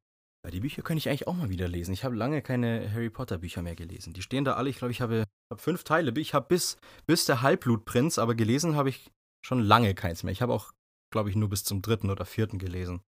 Die 0.52 0.60
Bücher 0.60 0.82
könnte 0.82 0.98
ich 0.98 1.08
eigentlich 1.08 1.28
auch 1.28 1.36
mal 1.36 1.50
wieder 1.50 1.68
lesen. 1.68 1.94
Ich 1.94 2.04
habe 2.04 2.16
lange 2.16 2.42
keine 2.42 2.92
Harry 2.92 3.12
Potter 3.12 3.38
Bücher 3.38 3.62
mehr 3.62 3.76
gelesen. 3.76 4.14
Die 4.14 4.24
stehen 4.24 4.44
da 4.44 4.54
alle, 4.54 4.70
ich 4.70 4.78
glaube, 4.78 4.92
ich 4.92 5.00
habe, 5.00 5.26
habe 5.52 5.62
fünf 5.62 5.84
Teile. 5.84 6.12
Ich 6.20 6.34
habe 6.34 6.48
bis, 6.48 6.78
bis 7.06 7.26
der 7.26 7.44
Halbblutprinz, 7.44 8.18
aber 8.18 8.34
gelesen 8.34 8.76
habe 8.76 8.90
ich 8.90 9.12
schon 9.46 9.60
lange 9.60 9.94
keins 9.94 10.24
mehr. 10.24 10.32
Ich 10.32 10.42
habe 10.42 10.54
auch, 10.54 10.72
glaube 11.12 11.30
ich, 11.30 11.36
nur 11.36 11.50
bis 11.50 11.64
zum 11.64 11.84
dritten 11.84 12.10
oder 12.10 12.26
vierten 12.26 12.58
gelesen. 12.58 13.02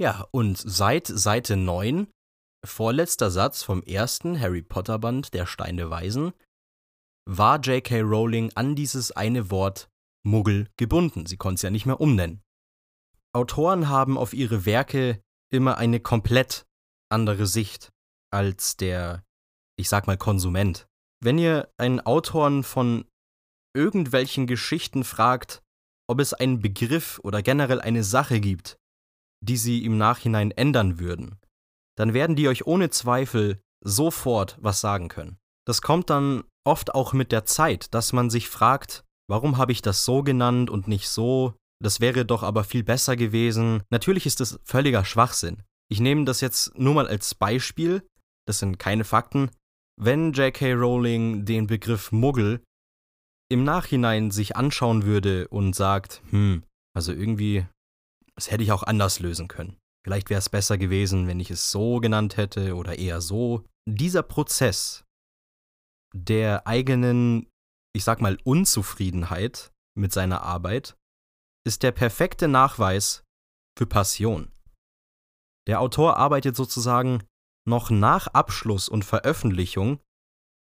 Ja, 0.00 0.26
und 0.30 0.56
seit 0.56 1.08
Seite 1.08 1.56
9, 1.56 2.06
vorletzter 2.64 3.30
Satz 3.30 3.64
vom 3.64 3.82
ersten 3.82 4.40
Harry 4.40 4.62
Potter 4.62 5.00
Band, 5.00 5.34
Der 5.34 5.46
Stein 5.46 5.76
der 5.76 5.90
Weisen, 5.90 6.32
war 7.28 7.60
J.K. 7.60 8.00
Rowling 8.02 8.52
an 8.54 8.76
dieses 8.76 9.12
eine 9.12 9.50
Wort 9.50 9.90
Muggel 10.24 10.68
gebunden. 10.76 11.26
Sie 11.26 11.36
konnte 11.36 11.56
es 11.56 11.62
ja 11.62 11.70
nicht 11.70 11.86
mehr 11.86 12.00
umnennen. 12.00 12.40
Autoren 13.32 13.88
haben 13.88 14.18
auf 14.18 14.32
ihre 14.32 14.66
Werke 14.66 15.22
immer 15.52 15.78
eine 15.78 16.00
komplett 16.00 16.66
andere 17.10 17.46
Sicht 17.46 17.90
als 18.32 18.76
der, 18.76 19.24
ich 19.78 19.88
sag 19.88 20.06
mal, 20.06 20.16
Konsument. 20.16 20.86
Wenn 21.22 21.38
ihr 21.38 21.70
einen 21.76 22.00
Autoren 22.00 22.62
von 22.62 23.04
irgendwelchen 23.76 24.46
Geschichten 24.46 25.04
fragt, 25.04 25.62
ob 26.08 26.20
es 26.20 26.34
einen 26.34 26.60
Begriff 26.60 27.20
oder 27.22 27.42
generell 27.42 27.80
eine 27.80 28.02
Sache 28.02 28.40
gibt, 28.40 28.78
die 29.44 29.56
sie 29.56 29.84
im 29.84 29.96
Nachhinein 29.96 30.50
ändern 30.50 30.98
würden, 30.98 31.38
dann 31.96 32.14
werden 32.14 32.36
die 32.36 32.48
euch 32.48 32.66
ohne 32.66 32.90
Zweifel 32.90 33.60
sofort 33.84 34.58
was 34.60 34.80
sagen 34.80 35.08
können. 35.08 35.38
Das 35.66 35.82
kommt 35.82 36.10
dann 36.10 36.44
oft 36.66 36.94
auch 36.94 37.12
mit 37.12 37.32
der 37.32 37.44
Zeit, 37.44 37.94
dass 37.94 38.12
man 38.12 38.30
sich 38.30 38.48
fragt, 38.48 39.04
warum 39.28 39.56
habe 39.56 39.72
ich 39.72 39.82
das 39.82 40.04
so 40.04 40.22
genannt 40.22 40.70
und 40.70 40.88
nicht 40.88 41.08
so? 41.08 41.54
Das 41.82 42.00
wäre 42.00 42.24
doch 42.24 42.42
aber 42.42 42.64
viel 42.64 42.82
besser 42.82 43.16
gewesen. 43.16 43.82
Natürlich 43.90 44.26
ist 44.26 44.40
das 44.40 44.60
völliger 44.64 45.04
Schwachsinn. 45.04 45.62
Ich 45.90 46.00
nehme 46.00 46.24
das 46.24 46.40
jetzt 46.40 46.78
nur 46.78 46.94
mal 46.94 47.08
als 47.08 47.34
Beispiel, 47.34 48.06
das 48.46 48.58
sind 48.58 48.78
keine 48.78 49.04
Fakten. 49.04 49.50
Wenn 50.00 50.32
J.K. 50.32 50.74
Rowling 50.74 51.44
den 51.44 51.66
Begriff 51.66 52.12
Muggel 52.12 52.62
im 53.50 53.64
Nachhinein 53.64 54.30
sich 54.30 54.56
anschauen 54.56 55.04
würde 55.04 55.48
und 55.48 55.74
sagt, 55.74 56.22
hm, 56.30 56.62
also 56.94 57.12
irgendwie, 57.12 57.66
das 58.36 58.50
hätte 58.50 58.62
ich 58.62 58.72
auch 58.72 58.82
anders 58.82 59.20
lösen 59.20 59.48
können. 59.48 59.76
Vielleicht 60.04 60.30
wäre 60.30 60.38
es 60.38 60.48
besser 60.48 60.78
gewesen, 60.78 61.26
wenn 61.26 61.40
ich 61.40 61.50
es 61.50 61.70
so 61.70 62.00
genannt 62.00 62.36
hätte 62.36 62.76
oder 62.76 62.98
eher 62.98 63.20
so. 63.20 63.64
Dieser 63.86 64.22
Prozess 64.22 65.04
der 66.14 66.66
eigenen, 66.66 67.48
ich 67.94 68.04
sag 68.04 68.20
mal, 68.20 68.38
Unzufriedenheit 68.44 69.72
mit 69.96 70.12
seiner 70.12 70.42
Arbeit 70.42 70.96
ist 71.66 71.82
der 71.82 71.92
perfekte 71.92 72.48
Nachweis 72.48 73.22
für 73.78 73.86
Passion. 73.86 74.50
Der 75.66 75.80
Autor 75.80 76.16
arbeitet 76.16 76.56
sozusagen 76.56 77.22
noch 77.68 77.90
nach 77.90 78.28
Abschluss 78.28 78.88
und 78.88 79.04
Veröffentlichung 79.04 80.00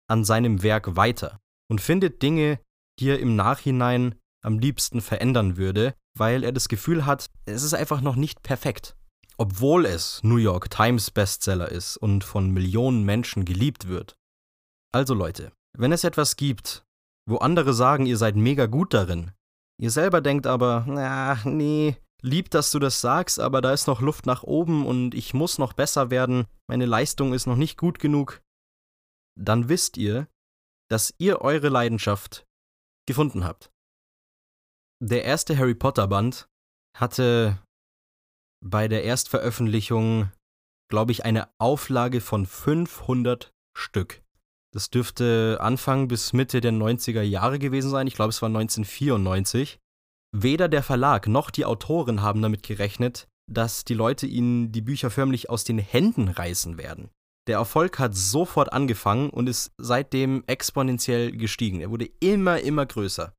an 0.09 0.23
seinem 0.23 0.63
Werk 0.63 0.95
weiter 0.95 1.39
und 1.69 1.81
findet 1.81 2.21
Dinge, 2.21 2.59
die 2.99 3.09
er 3.09 3.19
im 3.19 3.35
Nachhinein 3.35 4.15
am 4.43 4.59
liebsten 4.59 5.01
verändern 5.01 5.57
würde, 5.57 5.95
weil 6.17 6.43
er 6.43 6.51
das 6.51 6.69
Gefühl 6.69 7.05
hat, 7.05 7.29
es 7.45 7.63
ist 7.63 7.73
einfach 7.73 8.01
noch 8.01 8.15
nicht 8.15 8.43
perfekt. 8.43 8.95
Obwohl 9.37 9.85
es 9.85 10.23
New 10.23 10.37
York 10.37 10.69
Times 10.69 11.11
Bestseller 11.11 11.69
ist 11.69 11.97
und 11.97 12.23
von 12.23 12.51
Millionen 12.51 13.03
Menschen 13.03 13.43
geliebt 13.43 13.87
wird. 13.87 14.15
Also 14.93 15.13
Leute, 15.13 15.51
wenn 15.77 15.91
es 15.91 16.05
etwas 16.05 16.37
gibt, 16.37 16.85
wo 17.27 17.37
andere 17.37 17.73
sagen, 17.73 18.05
ihr 18.05 18.17
seid 18.17 18.37
mega 18.37 18.67
gut 18.67 18.93
darin, 18.93 19.31
Ihr 19.81 19.91
selber 19.91 20.21
denkt 20.21 20.47
aber, 20.47 20.85
na, 20.87 21.39
nee, 21.43 21.97
lieb, 22.21 22.49
dass 22.49 22.71
du 22.71 22.79
das 22.79 23.01
sagst, 23.01 23.39
aber 23.39 23.61
da 23.61 23.73
ist 23.73 23.87
noch 23.87 24.01
Luft 24.01 24.25
nach 24.25 24.43
oben 24.43 24.85
und 24.85 25.13
ich 25.13 25.33
muss 25.33 25.57
noch 25.57 25.73
besser 25.73 26.09
werden, 26.09 26.45
meine 26.67 26.85
Leistung 26.85 27.33
ist 27.33 27.45
noch 27.45 27.57
nicht 27.57 27.77
gut 27.77 27.99
genug. 27.99 28.41
Dann 29.37 29.69
wisst 29.69 29.97
ihr, 29.97 30.27
dass 30.89 31.13
ihr 31.17 31.41
eure 31.41 31.69
Leidenschaft 31.69 32.45
gefunden 33.05 33.43
habt. 33.43 33.71
Der 35.03 35.25
erste 35.25 35.57
Harry 35.57 35.75
Potter 35.75 36.07
Band 36.07 36.47
hatte 36.97 37.61
bei 38.63 38.87
der 38.87 39.03
Erstveröffentlichung, 39.03 40.31
glaube 40.89 41.11
ich, 41.11 41.25
eine 41.25 41.49
Auflage 41.59 42.21
von 42.21 42.45
500 42.45 43.53
Stück. 43.77 44.23
Das 44.75 44.89
dürfte 44.89 45.59
Anfang 45.61 46.09
bis 46.09 46.33
Mitte 46.33 46.59
der 46.59 46.73
90er 46.73 47.21
Jahre 47.21 47.59
gewesen 47.59 47.89
sein. 47.89 48.07
Ich 48.07 48.15
glaube, 48.15 48.31
es 48.31 48.41
war 48.41 48.47
1994. 48.47 49.79
Weder 50.35 50.67
der 50.67 50.83
Verlag 50.83 51.27
noch 51.27 51.49
die 51.49 51.63
Autoren 51.63 52.21
haben 52.21 52.41
damit 52.41 52.61
gerechnet, 52.61 53.29
dass 53.49 53.85
die 53.85 53.93
Leute 53.93 54.27
ihnen 54.27 54.73
die 54.73 54.81
Bücher 54.81 55.09
förmlich 55.09 55.49
aus 55.49 55.63
den 55.63 55.77
Händen 55.77 56.27
reißen 56.27 56.77
werden. 56.77 57.09
Der 57.47 57.59
Erfolg 57.59 57.99
hat 57.99 58.15
sofort 58.15 58.73
angefangen 58.73 59.29
und 59.29 59.47
ist 59.47 59.71
seitdem 59.77 60.43
exponentiell 60.45 61.31
gestiegen. 61.31 61.79
Er 61.79 61.89
wurde 61.89 62.09
immer, 62.19 62.59
immer 62.59 62.85
größer. 62.85 63.33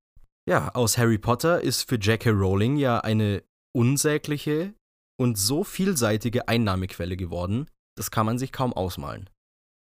Ja, 0.49 0.71
aus 0.71 0.97
Harry 0.97 1.19
Potter 1.19 1.61
ist 1.61 1.87
für 1.87 1.97
J.K. 1.97 2.31
Rowling 2.31 2.77
ja 2.77 3.01
eine 3.01 3.43
unsägliche 3.75 4.73
und 5.21 5.37
so 5.37 5.65
vielseitige 5.65 6.49
Einnahmequelle 6.49 7.19
geworden, 7.19 7.69
das 7.95 8.11
kann 8.11 8.25
man 8.25 8.39
sich 8.39 8.53
kaum 8.53 8.73
ausmalen. 8.73 9.29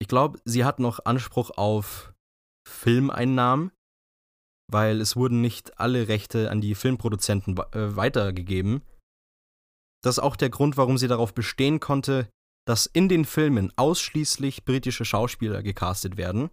Ich 0.05 0.09
glaube, 0.09 0.39
sie 0.45 0.67
hat 0.67 0.81
noch 0.81 1.07
Anspruch 1.07 1.53
auf 1.57 2.13
Filmeinnahmen, 2.69 3.73
weil 4.71 5.01
es 5.01 5.17
wurden 5.17 5.41
nicht 5.41 5.81
alle 5.81 6.09
Rechte 6.09 6.51
an 6.51 6.61
die 6.61 6.75
Filmproduzenten 6.75 7.57
äh, 7.57 7.97
weitergegeben. 7.97 8.83
Das 10.03 10.19
ist 10.19 10.23
auch 10.23 10.37
der 10.37 10.51
Grund, 10.51 10.77
warum 10.77 10.99
sie 10.99 11.09
darauf 11.09 11.33
bestehen 11.33 11.81
konnte, 11.81 12.29
dass 12.67 12.85
in 12.85 13.09
den 13.09 13.25
Filmen 13.25 13.73
ausschließlich 13.77 14.67
britische 14.67 15.07
Schauspieler 15.07 15.63
gecastet 15.63 16.19
werden. 16.19 16.51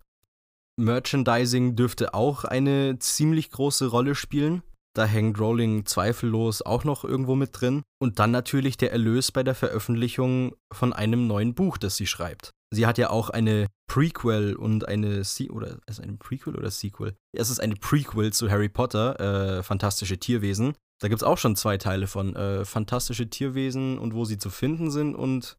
Merchandising 0.80 1.76
dürfte 1.76 2.14
auch 2.14 2.46
eine 2.46 3.00
ziemlich 3.00 3.52
große 3.52 3.88
Rolle 3.88 4.16
spielen. 4.16 4.64
Da 4.94 5.06
hängt 5.06 5.40
Rowling 5.40 5.86
zweifellos 5.86 6.62
auch 6.62 6.84
noch 6.84 7.04
irgendwo 7.04 7.36
mit 7.36 7.50
drin. 7.54 7.84
Und 8.00 8.20
dann 8.20 8.32
natürlich 8.32 8.78
der 8.78 8.92
Erlös 8.92 9.32
bei 9.32 9.44
der 9.44 9.56
Veröffentlichung 9.56 10.56
von 10.72 10.92
einem 10.92 11.28
neuen 11.28 11.56
Buch, 11.56 11.78
das 11.78 11.96
sie 11.96 12.08
schreibt. 12.08 12.52
Sie 12.74 12.86
hat 12.86 12.98
ja 12.98 13.10
auch 13.10 13.30
eine 13.30 13.68
Prequel 13.88 14.56
und 14.56 14.88
eine 14.88 15.24
Se 15.24 15.50
oder 15.50 15.72
ist 15.72 15.82
es 15.88 16.00
eine 16.00 16.18
Prequel 16.18 16.56
oder 16.56 16.72
Sequel? 16.72 17.16
Es 17.34 17.50
ist 17.50 17.60
eine 17.60 17.76
Prequel 17.76 18.32
zu 18.32 18.50
Harry 18.50 18.70
Potter, 18.70 19.20
äh, 19.58 19.64
Fantastische 19.64 20.18
Tierwesen. 20.18 20.74
Da 21.02 21.08
gibt 21.08 21.22
es 21.22 21.28
auch 21.28 21.38
schon 21.38 21.56
zwei 21.56 21.78
Teile 21.78 22.08
von 22.08 22.36
äh, 22.36 22.64
Fantastische 22.64 23.30
Tierwesen 23.30 23.98
und 23.98 24.14
wo 24.14 24.24
sie 24.24 24.38
zu 24.38 24.50
finden 24.50 24.92
sind 24.92 25.16
und 25.16 25.58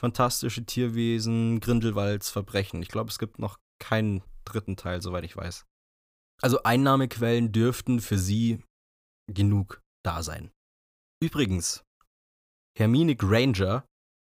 Fantastische 0.00 0.64
Tierwesen 0.64 1.60
Grindelwalds 1.60 2.30
Verbrechen. 2.30 2.80
Ich 2.82 2.88
glaube, 2.88 3.10
es 3.10 3.18
gibt 3.18 3.38
noch 3.38 3.58
keinen 3.78 4.22
dritten 4.44 4.76
Teil, 4.76 5.02
soweit 5.02 5.24
ich 5.24 5.36
weiß. 5.36 5.66
Also 6.40 6.62
Einnahmequellen 6.62 7.52
dürften 7.52 8.00
für 8.00 8.18
sie 8.18 8.62
genug 9.32 9.80
da 10.04 10.22
sein. 10.22 10.50
Übrigens, 11.22 11.82
Hermine 12.76 13.16
Granger 13.16 13.84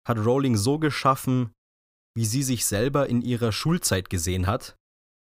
hat 0.06 0.18
Rowling 0.18 0.56
so 0.56 0.78
geschaffen, 0.78 1.52
wie 2.16 2.24
sie 2.24 2.42
sich 2.42 2.66
selber 2.66 3.08
in 3.08 3.20
ihrer 3.20 3.52
Schulzeit 3.52 4.10
gesehen 4.10 4.46
hat 4.46 4.76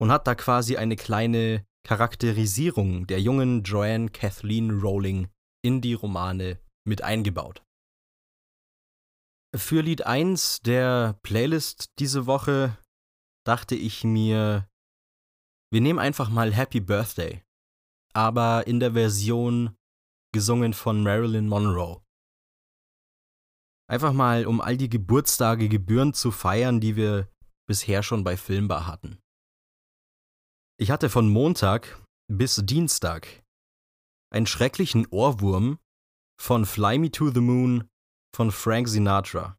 und 0.00 0.10
hat 0.10 0.26
da 0.26 0.34
quasi 0.34 0.76
eine 0.76 0.96
kleine 0.96 1.64
Charakterisierung 1.84 3.06
der 3.06 3.20
jungen 3.20 3.64
Joanne 3.64 4.10
Kathleen 4.10 4.70
Rowling 4.80 5.28
in 5.64 5.80
die 5.80 5.94
Romane 5.94 6.60
mit 6.84 7.02
eingebaut. 7.02 7.62
Für 9.54 9.82
Lied 9.82 10.06
1 10.06 10.60
der 10.62 11.18
Playlist 11.22 11.90
diese 11.98 12.26
Woche 12.26 12.78
dachte 13.44 13.74
ich 13.74 14.04
mir, 14.04 14.68
wir 15.72 15.80
nehmen 15.80 15.98
einfach 15.98 16.28
mal 16.28 16.52
Happy 16.52 16.80
Birthday, 16.80 17.42
aber 18.12 18.66
in 18.66 18.78
der 18.78 18.92
Version 18.92 19.74
gesungen 20.34 20.74
von 20.74 21.02
Marilyn 21.02 21.48
Monroe. 21.48 22.02
Einfach 23.88 24.12
mal, 24.12 24.46
um 24.46 24.60
all 24.60 24.76
die 24.76 24.90
Geburtstage 24.90 25.70
gebührend 25.70 26.14
zu 26.14 26.30
feiern, 26.30 26.78
die 26.78 26.96
wir 26.96 27.30
bisher 27.66 28.02
schon 28.02 28.22
bei 28.22 28.36
Filmbar 28.36 28.86
hatten. 28.86 29.18
Ich 30.78 30.90
hatte 30.90 31.08
von 31.08 31.30
Montag 31.30 32.02
bis 32.30 32.56
Dienstag 32.56 33.42
einen 34.30 34.46
schrecklichen 34.46 35.06
Ohrwurm 35.06 35.78
von 36.38 36.66
Fly 36.66 36.98
Me 36.98 37.10
to 37.10 37.30
the 37.30 37.40
Moon 37.40 37.88
von 38.36 38.50
Frank 38.50 38.88
Sinatra. 38.88 39.58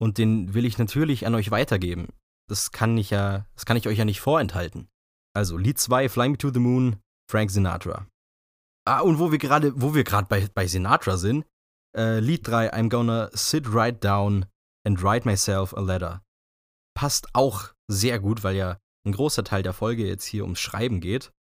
Und 0.00 0.18
den 0.18 0.54
will 0.54 0.64
ich 0.64 0.78
natürlich 0.78 1.26
an 1.26 1.34
euch 1.34 1.50
weitergeben 1.50 2.08
das 2.48 2.72
kann 2.72 2.96
ich 2.96 3.10
ja, 3.10 3.46
das 3.54 3.66
kann 3.66 3.76
ich 3.76 3.88
euch 3.88 3.98
ja 3.98 4.04
nicht 4.04 4.20
vorenthalten. 4.20 4.88
Also 5.34 5.56
Lied 5.56 5.78
2, 5.78 6.08
Fly 6.08 6.28
Me 6.28 6.38
to 6.38 6.50
the 6.50 6.60
Moon, 6.60 6.96
Frank 7.30 7.50
Sinatra. 7.50 8.06
Ah, 8.86 9.00
und 9.00 9.18
wo 9.18 9.32
wir 9.32 9.38
gerade, 9.38 9.72
wo 9.80 9.94
wir 9.94 10.04
gerade 10.04 10.28
bei, 10.28 10.46
bei 10.54 10.66
Sinatra 10.66 11.16
sind, 11.16 11.46
äh, 11.96 12.20
Lied 12.20 12.46
3, 12.46 12.72
I'm 12.72 12.88
gonna 12.88 13.30
sit 13.32 13.72
right 13.72 14.02
down 14.02 14.46
and 14.86 15.02
write 15.02 15.26
myself 15.26 15.74
a 15.74 15.80
letter. 15.80 16.22
Passt 16.94 17.34
auch 17.34 17.72
sehr 17.88 18.20
gut, 18.20 18.44
weil 18.44 18.56
ja 18.56 18.78
ein 19.06 19.12
großer 19.12 19.44
Teil 19.44 19.62
der 19.62 19.72
Folge 19.72 20.06
jetzt 20.06 20.24
hier 20.24 20.44
ums 20.44 20.60
Schreiben 20.60 21.00
geht. 21.00 21.32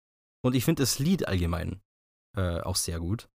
Und 0.43 0.55
ich 0.55 0.65
finde 0.65 0.83
das 0.83 0.99
Lied 0.99 1.27
allgemein 1.27 1.81
äh, 2.35 2.59
auch 2.61 2.75
sehr 2.75 2.99
gut. 2.99 3.29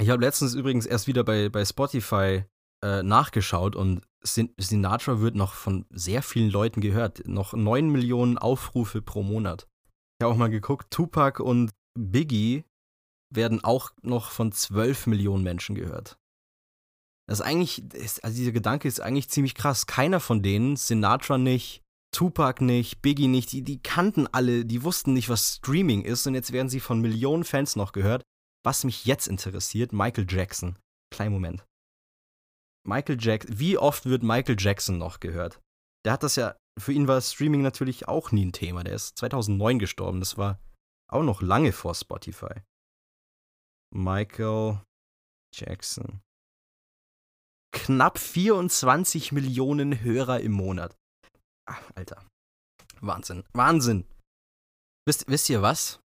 Ich 0.00 0.10
habe 0.10 0.22
letztens 0.22 0.54
übrigens 0.54 0.86
erst 0.86 1.06
wieder 1.06 1.24
bei, 1.24 1.48
bei 1.48 1.64
Spotify 1.64 2.44
äh, 2.82 3.02
nachgeschaut 3.02 3.76
und 3.76 4.06
Sin 4.22 4.52
Sinatra 4.58 5.20
wird 5.20 5.34
noch 5.34 5.54
von 5.54 5.86
sehr 5.90 6.22
vielen 6.22 6.50
Leuten 6.50 6.80
gehört. 6.80 7.26
Noch 7.26 7.52
9 7.52 7.88
Millionen 7.88 8.38
Aufrufe 8.38 9.00
pro 9.02 9.22
Monat. 9.22 9.66
Ich 10.18 10.24
habe 10.24 10.34
auch 10.34 10.38
mal 10.38 10.50
geguckt, 10.50 10.90
Tupac 10.90 11.42
und 11.42 11.70
Biggie 11.98 12.64
werden 13.32 13.64
auch 13.64 13.92
noch 14.02 14.30
von 14.30 14.52
12 14.52 15.06
Millionen 15.06 15.42
Menschen 15.42 15.74
gehört. 15.74 16.18
Das 17.26 17.40
ist 17.40 17.46
eigentlich, 17.46 17.84
also 18.22 18.36
dieser 18.36 18.52
Gedanke 18.52 18.88
ist 18.88 19.00
eigentlich 19.00 19.30
ziemlich 19.30 19.54
krass. 19.54 19.86
Keiner 19.86 20.20
von 20.20 20.42
denen, 20.42 20.76
Sinatra 20.76 21.38
nicht, 21.38 21.82
Tupac 22.12 22.62
nicht, 22.64 23.02
Biggie 23.02 23.28
nicht, 23.28 23.52
die, 23.52 23.62
die 23.62 23.80
kannten 23.80 24.26
alle, 24.26 24.64
die 24.64 24.82
wussten 24.82 25.12
nicht, 25.12 25.28
was 25.28 25.54
Streaming 25.56 26.02
ist 26.02 26.26
und 26.26 26.34
jetzt 26.34 26.52
werden 26.52 26.68
sie 26.68 26.80
von 26.80 27.00
Millionen 27.00 27.44
Fans 27.44 27.76
noch 27.76 27.92
gehört. 27.92 28.22
Was 28.64 28.84
mich 28.84 29.04
jetzt 29.06 29.28
interessiert, 29.28 29.92
Michael 29.92 30.26
Jackson. 30.28 30.76
Kleinen 31.10 31.32
Moment. 31.32 31.64
Michael 32.86 33.18
Jackson, 33.20 33.58
wie 33.58 33.76
oft 33.78 34.06
wird 34.06 34.22
Michael 34.22 34.56
Jackson 34.58 34.98
noch 34.98 35.20
gehört? 35.20 35.60
Der 36.04 36.12
hat 36.12 36.22
das 36.22 36.36
ja, 36.36 36.56
für 36.78 36.92
ihn 36.92 37.08
war 37.08 37.20
Streaming 37.20 37.62
natürlich 37.62 38.08
auch 38.08 38.32
nie 38.32 38.46
ein 38.46 38.52
Thema. 38.52 38.84
Der 38.84 38.94
ist 38.94 39.18
2009 39.18 39.78
gestorben. 39.78 40.20
Das 40.20 40.38
war 40.38 40.58
auch 41.08 41.22
noch 41.22 41.42
lange 41.42 41.72
vor 41.72 41.94
Spotify. 41.94 42.62
Michael 43.92 44.80
Jackson. 45.54 46.20
Knapp 47.72 48.18
24 48.18 49.32
Millionen 49.32 50.00
Hörer 50.00 50.40
im 50.40 50.52
Monat. 50.52 50.96
Ach, 51.66 51.82
Alter. 51.94 52.26
Wahnsinn. 53.00 53.44
Wahnsinn. 53.52 54.06
Wisst, 55.06 55.28
wisst 55.28 55.48
ihr 55.50 55.62
was? 55.62 56.00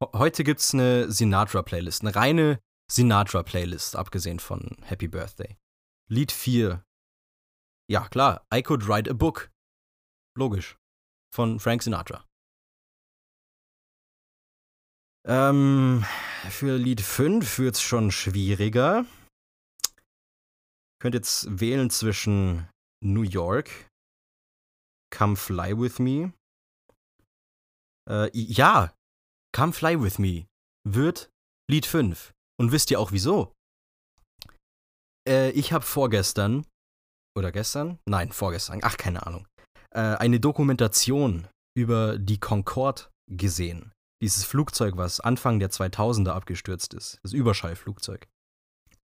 Heute 0.00 0.44
gibt's 0.44 0.74
eine 0.74 1.10
Sinatra-Playlist. 1.10 2.02
Eine 2.02 2.14
reine 2.14 2.58
Sinatra-Playlist, 2.94 3.96
abgesehen 3.96 4.38
von 4.38 4.76
Happy 4.82 5.08
Birthday. 5.08 5.56
Lied 6.08 6.30
4. 6.30 6.84
Ja, 7.90 8.08
klar, 8.08 8.46
I 8.54 8.62
Could 8.62 8.86
Write 8.86 9.10
a 9.10 9.14
Book. 9.14 9.50
Logisch. 10.36 10.76
Von 11.34 11.58
Frank 11.58 11.82
Sinatra. 11.82 12.24
Ähm, 15.26 16.04
für 16.50 16.76
Lied 16.76 17.00
5 17.00 17.58
wird's 17.58 17.80
schon 17.82 18.12
schwieriger. 18.12 19.06
Könnt 21.00 21.14
jetzt 21.14 21.60
wählen 21.60 21.90
zwischen 21.90 22.68
New 23.02 23.22
York, 23.22 23.90
Come 25.12 25.36
Fly 25.36 25.78
With 25.78 25.98
Me. 25.98 26.32
Äh, 28.08 28.30
ja, 28.32 28.94
Come 29.52 29.72
Fly 29.72 30.00
With 30.00 30.18
Me 30.18 30.46
wird 30.86 31.30
Lied 31.68 31.86
5. 31.86 32.32
Und 32.60 32.72
wisst 32.72 32.90
ihr 32.90 33.00
auch 33.00 33.12
wieso? 33.12 33.52
Äh, 35.28 35.50
ich 35.50 35.72
habe 35.72 35.84
vorgestern, 35.84 36.66
oder 37.36 37.52
gestern? 37.52 37.98
Nein, 38.08 38.32
vorgestern, 38.32 38.80
ach, 38.82 38.96
keine 38.96 39.26
Ahnung, 39.26 39.46
äh, 39.90 40.00
eine 40.00 40.40
Dokumentation 40.40 41.48
über 41.76 42.18
die 42.18 42.38
Concorde 42.38 43.04
gesehen. 43.30 43.92
Dieses 44.22 44.44
Flugzeug, 44.44 44.96
was 44.96 45.20
Anfang 45.20 45.58
der 45.58 45.70
2000er 45.70 46.30
abgestürzt 46.30 46.94
ist. 46.94 47.18
Das 47.22 47.32
Überschallflugzeug. 47.32 48.26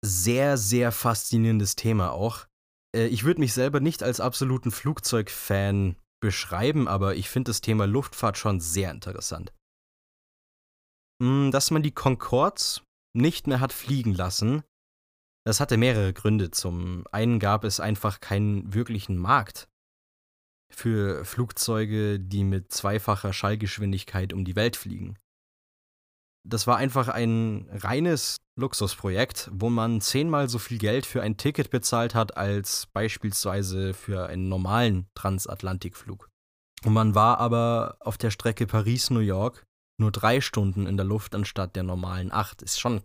Sehr, 0.04 0.56
sehr 0.56 0.92
faszinierendes 0.92 1.74
Thema 1.74 2.12
auch. 2.12 2.46
Äh, 2.94 3.06
ich 3.06 3.24
würde 3.24 3.40
mich 3.40 3.52
selber 3.52 3.80
nicht 3.80 4.02
als 4.02 4.20
absoluten 4.20 4.70
Flugzeugfan 4.70 5.96
beschreiben, 6.20 6.88
aber 6.88 7.16
ich 7.16 7.28
finde 7.30 7.50
das 7.50 7.60
Thema 7.60 7.86
Luftfahrt 7.86 8.38
schon 8.38 8.60
sehr 8.60 8.90
interessant. 8.90 9.52
Hm, 11.22 11.50
dass 11.50 11.70
man 11.70 11.82
die 11.82 11.92
Concords 11.92 12.82
nicht 13.14 13.46
mehr 13.46 13.60
hat 13.60 13.72
fliegen 13.72 14.14
lassen, 14.14 14.62
das 15.44 15.60
hatte 15.60 15.76
mehrere 15.78 16.12
Gründe. 16.12 16.50
Zum 16.50 17.04
einen 17.10 17.38
gab 17.38 17.64
es 17.64 17.80
einfach 17.80 18.20
keinen 18.20 18.74
wirklichen 18.74 19.16
Markt 19.16 19.68
für 20.70 21.24
Flugzeuge, 21.24 22.20
die 22.20 22.44
mit 22.44 22.70
zweifacher 22.70 23.32
Schallgeschwindigkeit 23.32 24.32
um 24.32 24.44
die 24.44 24.56
Welt 24.56 24.76
fliegen. 24.76 25.16
Das 26.46 26.66
war 26.66 26.76
einfach 26.76 27.08
ein 27.08 27.68
reines 27.72 28.36
Luxusprojekt, 28.56 29.50
wo 29.52 29.70
man 29.70 30.00
zehnmal 30.00 30.48
so 30.48 30.58
viel 30.58 30.78
Geld 30.78 31.06
für 31.06 31.22
ein 31.22 31.36
Ticket 31.36 31.70
bezahlt 31.70 32.14
hat 32.14 32.36
als 32.36 32.86
beispielsweise 32.92 33.94
für 33.94 34.26
einen 34.26 34.48
normalen 34.48 35.08
Transatlantikflug. 35.14 36.28
Und 36.84 36.92
man 36.92 37.14
war 37.14 37.38
aber 37.38 37.96
auf 38.00 38.18
der 38.18 38.30
Strecke 38.30 38.66
Paris-New 38.66 39.20
York 39.20 39.64
nur 39.98 40.12
drei 40.12 40.40
Stunden 40.40 40.86
in 40.86 40.96
der 40.96 41.06
Luft 41.06 41.34
anstatt 41.34 41.76
der 41.76 41.82
normalen 41.82 42.32
acht. 42.32 42.62
Ist 42.62 42.80
schon, 42.80 43.02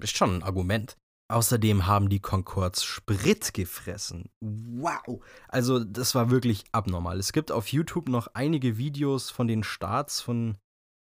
ist 0.00 0.16
schon 0.16 0.36
ein 0.36 0.42
Argument. 0.42 0.96
Außerdem 1.28 1.86
haben 1.86 2.10
die 2.10 2.20
Concords 2.20 2.84
Sprit 2.84 3.54
gefressen. 3.54 4.30
Wow! 4.40 5.24
Also, 5.48 5.82
das 5.82 6.14
war 6.14 6.30
wirklich 6.30 6.64
abnormal. 6.72 7.18
Es 7.18 7.32
gibt 7.32 7.50
auf 7.50 7.68
YouTube 7.68 8.08
noch 8.08 8.28
einige 8.34 8.76
Videos 8.76 9.30
von 9.30 9.48
den 9.48 9.62
Starts 9.62 10.20
von, 10.20 10.58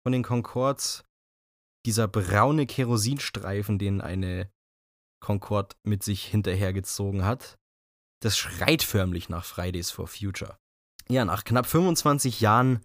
von 0.04 0.12
den 0.12 0.22
Concords. 0.22 1.04
Dieser 1.86 2.06
braune 2.06 2.66
Kerosinstreifen, 2.66 3.80
den 3.80 4.00
eine 4.00 4.48
Concorde 5.20 5.74
mit 5.84 6.04
sich 6.04 6.24
hinterhergezogen 6.24 7.24
hat. 7.24 7.58
Das 8.22 8.38
schreit 8.38 8.84
förmlich 8.84 9.28
nach 9.28 9.44
Fridays 9.44 9.90
for 9.90 10.06
Future. 10.06 10.56
Ja, 11.08 11.24
nach 11.24 11.42
knapp 11.42 11.66
25 11.66 12.40
Jahren 12.40 12.84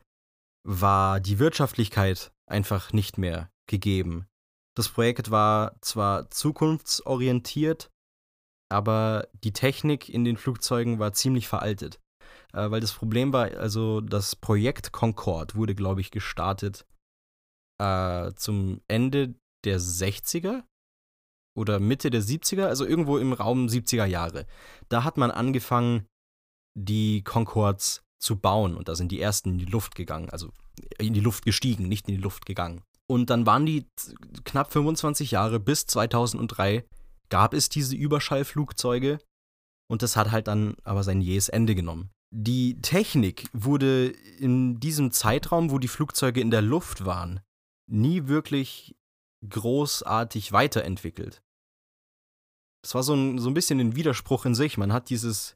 war 0.68 1.22
die 1.22 1.40
Wirtschaftlichkeit 1.40 2.34
einfach 2.46 2.92
nicht 2.92 3.18
mehr 3.18 3.50
gegeben. 3.68 4.28
Das 4.76 4.90
Projekt 4.90 5.32
war 5.32 5.80
zwar 5.82 6.30
zukunftsorientiert, 6.30 7.90
aber 8.70 9.28
die 9.44 9.54
Technik 9.54 10.10
in 10.10 10.26
den 10.26 10.38
Flugzeugen 10.38 11.00
war 11.00 11.14
ziemlich 11.14 11.48
veraltet. 11.48 12.00
Äh, 12.54 12.70
weil 12.70 12.82
das 12.82 12.94
Problem 12.94 13.32
war, 13.32 13.52
also 13.58 14.02
das 14.02 14.36
Projekt 14.36 14.92
Concorde 14.92 15.56
wurde, 15.56 15.74
glaube 15.74 16.02
ich, 16.02 16.12
gestartet 16.12 16.86
äh, 17.82 18.34
zum 18.34 18.82
Ende 18.88 19.36
der 19.64 19.80
60er 19.80 20.64
oder 21.58 21.80
Mitte 21.80 22.10
der 22.10 22.22
70er, 22.22 22.66
also 22.66 22.86
irgendwo 22.86 23.18
im 23.18 23.34
Raum 23.34 23.68
70er 23.68 24.06
Jahre. 24.06 24.46
Da 24.90 25.04
hat 25.04 25.18
man 25.18 25.32
angefangen, 25.32 26.06
die 26.78 27.24
Concords 27.24 28.04
zu 28.20 28.38
bauen 28.38 28.76
und 28.76 28.88
da 28.88 28.96
sind 28.96 29.12
die 29.12 29.22
ersten 29.22 29.52
in 29.52 29.58
die 29.60 29.66
Luft 29.66 29.96
gegangen, 29.96 30.30
also 30.30 30.52
in 30.98 31.14
die 31.14 31.20
Luft 31.20 31.46
gestiegen, 31.46 31.88
nicht 31.88 32.08
in 32.08 32.16
die 32.16 32.22
Luft 32.22 32.46
gegangen. 32.46 32.82
Und 33.10 33.30
dann 33.30 33.46
waren 33.46 33.66
die 33.66 33.86
knapp 34.44 34.72
25 34.72 35.32
Jahre 35.32 35.60
bis 35.60 35.86
2003 35.86 36.86
gab 37.30 37.54
es 37.54 37.70
diese 37.70 37.96
Überschallflugzeuge 37.96 39.20
und 39.90 40.02
das 40.02 40.16
hat 40.16 40.32
halt 40.32 40.48
dann 40.48 40.76
aber 40.84 41.04
sein 41.04 41.22
jähes 41.22 41.50
Ende 41.50 41.76
genommen. 41.76 42.10
Die 42.34 42.82
Technik 42.82 43.50
wurde 43.54 44.08
in 44.08 44.80
diesem 44.80 45.12
Zeitraum, 45.12 45.72
wo 45.72 45.80
die 45.80 45.88
Flugzeuge 45.88 46.42
in 46.42 46.52
der 46.52 46.62
Luft 46.62 47.06
waren, 47.06 47.40
nie 47.90 48.28
wirklich 48.28 48.96
großartig 49.48 50.52
weiterentwickelt. 50.52 51.42
Das 52.84 52.96
war 52.96 53.04
so 53.04 53.14
ein, 53.14 53.40
so 53.40 53.50
ein 53.50 53.54
bisschen 53.54 53.80
ein 53.80 53.96
Widerspruch 53.96 54.46
in 54.46 54.56
sich. 54.56 54.78
Man 54.78 54.92
hat 54.92 55.10
dieses 55.10 55.56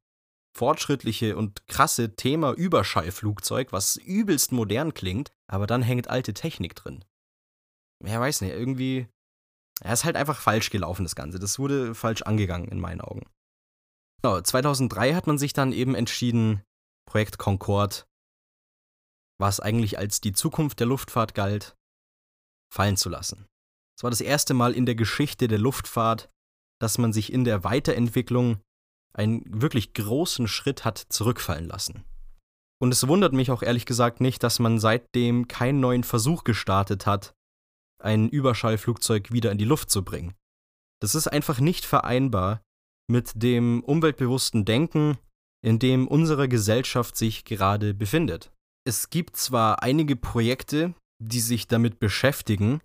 fortschrittliche 0.55 1.37
und 1.37 1.67
krasse 1.67 2.15
Thema 2.15 2.53
Überschallflugzeug, 2.53 3.71
was 3.71 3.95
übelst 3.95 4.51
modern 4.51 4.93
klingt, 4.93 5.31
aber 5.47 5.67
dann 5.67 5.81
hängt 5.81 6.09
alte 6.09 6.33
Technik 6.33 6.75
drin. 6.75 7.05
Ja, 8.03 8.19
weiß 8.19 8.41
nicht, 8.41 8.51
irgendwie. 8.51 9.07
Er 9.81 9.93
ist 9.93 10.03
halt 10.03 10.15
einfach 10.15 10.39
falsch 10.39 10.69
gelaufen, 10.69 11.03
das 11.03 11.15
Ganze. 11.15 11.39
Das 11.39 11.57
wurde 11.57 11.95
falsch 11.95 12.21
angegangen 12.21 12.67
in 12.67 12.79
meinen 12.79 13.01
Augen. 13.01 13.27
Genau, 14.21 14.39
2003 14.39 15.13
hat 15.15 15.25
man 15.25 15.37
sich 15.37 15.53
dann 15.53 15.73
eben 15.73 15.95
entschieden, 15.95 16.61
Projekt 17.07 17.39
Concorde, 17.39 18.03
was 19.39 19.59
eigentlich 19.59 19.97
als 19.97 20.21
die 20.21 20.33
Zukunft 20.33 20.79
der 20.79 20.87
Luftfahrt 20.87 21.33
galt, 21.33 21.75
fallen 22.71 22.97
zu 22.97 23.09
lassen. 23.09 23.47
Es 23.97 24.03
war 24.03 24.11
das 24.11 24.21
erste 24.21 24.53
Mal 24.53 24.73
in 24.73 24.85
der 24.85 24.95
Geschichte 24.95 25.47
der 25.47 25.57
Luftfahrt, 25.57 26.29
dass 26.79 26.97
man 26.97 27.13
sich 27.13 27.33
in 27.33 27.43
der 27.43 27.63
Weiterentwicklung 27.63 28.61
einen 29.13 29.43
wirklich 29.45 29.93
großen 29.93 30.47
Schritt 30.47 30.86
hat 30.86 30.97
zurückfallen 30.97 31.67
lassen. 31.67 32.04
Und 32.82 32.91
es 32.91 33.08
wundert 33.08 33.34
mich 33.34 33.52
auch 33.52 33.62
ehrlich 33.62 33.86
gesagt 33.86 34.21
nicht, 34.21 34.41
dass 34.41 34.60
man 34.60 34.80
seitdem 34.80 35.47
keinen 35.47 35.80
neuen 35.80 36.04
Versuch 36.04 36.43
gestartet 36.43 37.06
hat, 37.06 37.36
ein 38.02 38.28
Überschallflugzeug 38.30 39.32
wieder 39.32 39.52
in 39.52 39.60
die 39.60 39.65
Luft 39.65 39.91
zu 39.91 40.04
bringen. 40.04 40.34
Das 41.00 41.13
ist 41.13 41.28
einfach 41.28 41.60
nicht 41.60 41.86
vereinbar 41.86 42.62
mit 43.08 43.32
dem 43.36 43.84
umweltbewussten 43.84 44.65
Denken, 44.65 45.17
in 45.63 45.78
dem 45.78 46.08
unsere 46.08 46.50
Gesellschaft 46.50 47.15
sich 47.15 47.45
gerade 47.45 47.93
befindet. 47.93 48.52
Es 48.84 49.10
gibt 49.12 49.38
zwar 49.38 49.84
einige 49.84 50.15
Projekte, 50.15 50.95
die 51.21 51.39
sich 51.39 51.67
damit 51.67 52.00
beschäftigen, 52.00 52.82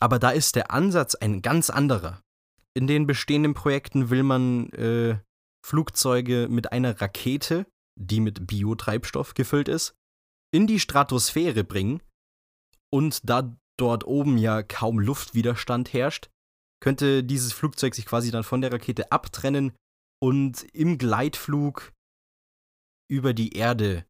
aber 0.00 0.18
da 0.18 0.30
ist 0.30 0.56
der 0.56 0.70
Ansatz 0.70 1.14
ein 1.14 1.42
ganz 1.42 1.68
anderer. 1.68 2.22
In 2.74 2.86
den 2.86 3.06
bestehenden 3.06 3.54
Projekten 3.54 4.08
will 4.08 4.22
man 4.22 4.70
äh, 4.70 5.18
Flugzeuge 5.64 6.48
mit 6.48 6.72
einer 6.72 7.00
Rakete, 7.00 7.66
die 7.98 8.20
mit 8.20 8.46
Biotreibstoff 8.46 9.34
gefüllt 9.34 9.68
ist, 9.68 9.94
in 10.54 10.66
die 10.66 10.80
Stratosphäre 10.80 11.64
bringen 11.64 12.02
und 12.92 13.28
da 13.28 13.56
dort 13.78 14.04
oben 14.04 14.38
ja 14.38 14.62
kaum 14.62 14.98
Luftwiderstand 14.98 15.92
herrscht, 15.92 16.30
könnte 16.80 17.24
dieses 17.24 17.52
Flugzeug 17.52 17.94
sich 17.94 18.06
quasi 18.06 18.30
dann 18.30 18.44
von 18.44 18.60
der 18.60 18.72
Rakete 18.72 19.12
abtrennen 19.12 19.72
und 20.22 20.62
im 20.74 20.98
Gleitflug 20.98 21.92
über 23.10 23.34
die 23.34 23.52
Erde 23.52 24.06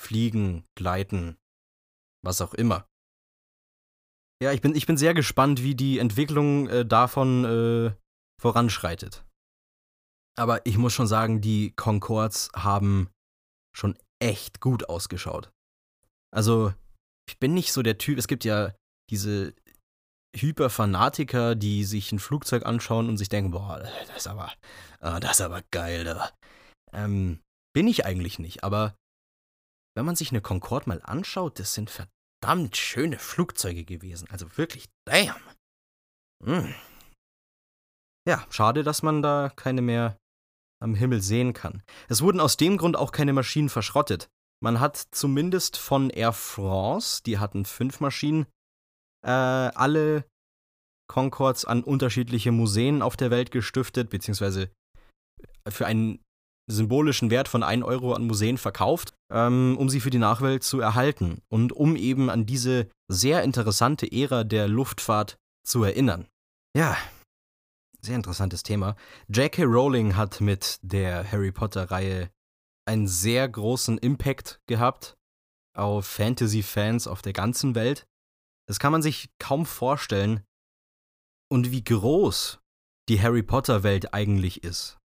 fliegen, 0.00 0.64
gleiten, 0.76 1.36
was 2.24 2.40
auch 2.40 2.54
immer. 2.54 2.88
Ja, 4.42 4.52
ich 4.52 4.60
bin, 4.60 4.74
ich 4.74 4.86
bin 4.86 4.96
sehr 4.96 5.14
gespannt, 5.14 5.62
wie 5.62 5.74
die 5.74 5.98
Entwicklung 5.98 6.68
äh, 6.68 6.84
davon 6.84 7.44
äh, 7.44 7.94
voranschreitet. 8.40 9.25
Aber 10.38 10.64
ich 10.66 10.76
muss 10.76 10.92
schon 10.92 11.06
sagen, 11.06 11.40
die 11.40 11.72
Concords 11.76 12.50
haben 12.54 13.08
schon 13.74 13.96
echt 14.22 14.60
gut 14.60 14.88
ausgeschaut. 14.88 15.50
Also, 16.34 16.74
ich 17.28 17.38
bin 17.38 17.54
nicht 17.54 17.72
so 17.72 17.82
der 17.82 17.98
Typ, 17.98 18.18
es 18.18 18.28
gibt 18.28 18.44
ja 18.44 18.74
diese 19.10 19.54
Hyperfanatiker, 20.36 21.54
die 21.54 21.84
sich 21.84 22.12
ein 22.12 22.18
Flugzeug 22.18 22.66
anschauen 22.66 23.08
und 23.08 23.16
sich 23.16 23.28
denken, 23.28 23.52
boah, 23.52 23.78
das 23.78 24.16
ist 24.16 24.26
aber, 24.26 24.52
ah, 25.00 25.20
das 25.20 25.32
ist 25.32 25.40
aber 25.40 25.62
geil, 25.70 26.04
da. 26.04 26.30
Ähm, 26.92 27.40
bin 27.74 27.88
ich 27.88 28.04
eigentlich 28.04 28.38
nicht, 28.38 28.64
aber 28.64 28.94
wenn 29.96 30.04
man 30.04 30.16
sich 30.16 30.30
eine 30.30 30.42
Concorde 30.42 30.88
mal 30.88 31.00
anschaut, 31.02 31.58
das 31.58 31.72
sind 31.72 31.90
verdammt 31.90 32.76
schöne 32.76 33.18
Flugzeuge 33.18 33.84
gewesen. 33.84 34.28
Also 34.30 34.56
wirklich, 34.58 34.88
damn. 35.06 35.40
Mm. 36.44 36.74
Ja, 38.28 38.46
schade, 38.50 38.82
dass 38.82 39.02
man 39.02 39.22
da 39.22 39.50
keine 39.54 39.82
mehr 39.82 40.18
am 40.82 40.94
Himmel 40.94 41.20
sehen 41.20 41.52
kann. 41.52 41.82
Es 42.08 42.22
wurden 42.22 42.40
aus 42.40 42.56
dem 42.56 42.76
Grund 42.76 42.96
auch 42.96 43.12
keine 43.12 43.32
Maschinen 43.32 43.68
verschrottet. 43.68 44.28
Man 44.62 44.80
hat 44.80 44.96
zumindest 45.10 45.76
von 45.76 46.10
Air 46.10 46.32
France, 46.32 47.22
die 47.24 47.38
hatten 47.38 47.64
fünf 47.64 48.00
Maschinen, 48.00 48.46
äh, 49.24 49.30
alle 49.30 50.24
Concords 51.08 51.64
an 51.64 51.82
unterschiedliche 51.82 52.52
Museen 52.52 53.02
auf 53.02 53.16
der 53.16 53.30
Welt 53.30 53.50
gestiftet, 53.50 54.10
beziehungsweise 54.10 54.70
für 55.68 55.86
einen 55.86 56.20
symbolischen 56.68 57.30
Wert 57.30 57.48
von 57.48 57.62
1 57.62 57.84
Euro 57.84 58.12
an 58.14 58.26
Museen 58.26 58.58
verkauft, 58.58 59.14
ähm, 59.32 59.76
um 59.78 59.88
sie 59.88 60.00
für 60.00 60.10
die 60.10 60.18
Nachwelt 60.18 60.64
zu 60.64 60.80
erhalten 60.80 61.42
und 61.48 61.72
um 61.72 61.94
eben 61.96 62.28
an 62.28 62.46
diese 62.46 62.88
sehr 63.08 63.42
interessante 63.44 64.10
Ära 64.10 64.42
der 64.42 64.66
Luftfahrt 64.66 65.36
zu 65.64 65.84
erinnern. 65.84 66.26
Ja, 66.76 66.96
sehr 68.06 68.16
interessantes 68.16 68.62
Thema. 68.62 68.96
J.K. 69.28 69.64
Rowling 69.64 70.16
hat 70.16 70.40
mit 70.40 70.78
der 70.82 71.30
Harry 71.30 71.52
Potter-Reihe 71.52 72.30
einen 72.86 73.08
sehr 73.08 73.48
großen 73.48 73.98
Impact 73.98 74.60
gehabt 74.66 75.16
auf 75.76 76.06
Fantasy-Fans 76.06 77.06
auf 77.06 77.20
der 77.20 77.32
ganzen 77.32 77.74
Welt. 77.74 78.06
Das 78.66 78.78
kann 78.78 78.92
man 78.92 79.02
sich 79.02 79.28
kaum 79.38 79.66
vorstellen. 79.66 80.42
Und 81.48 81.70
wie 81.70 81.84
groß 81.84 82.58
die 83.08 83.20
Harry 83.20 83.42
Potter-Welt 83.42 84.14
eigentlich 84.14 84.64
ist. 84.64 84.98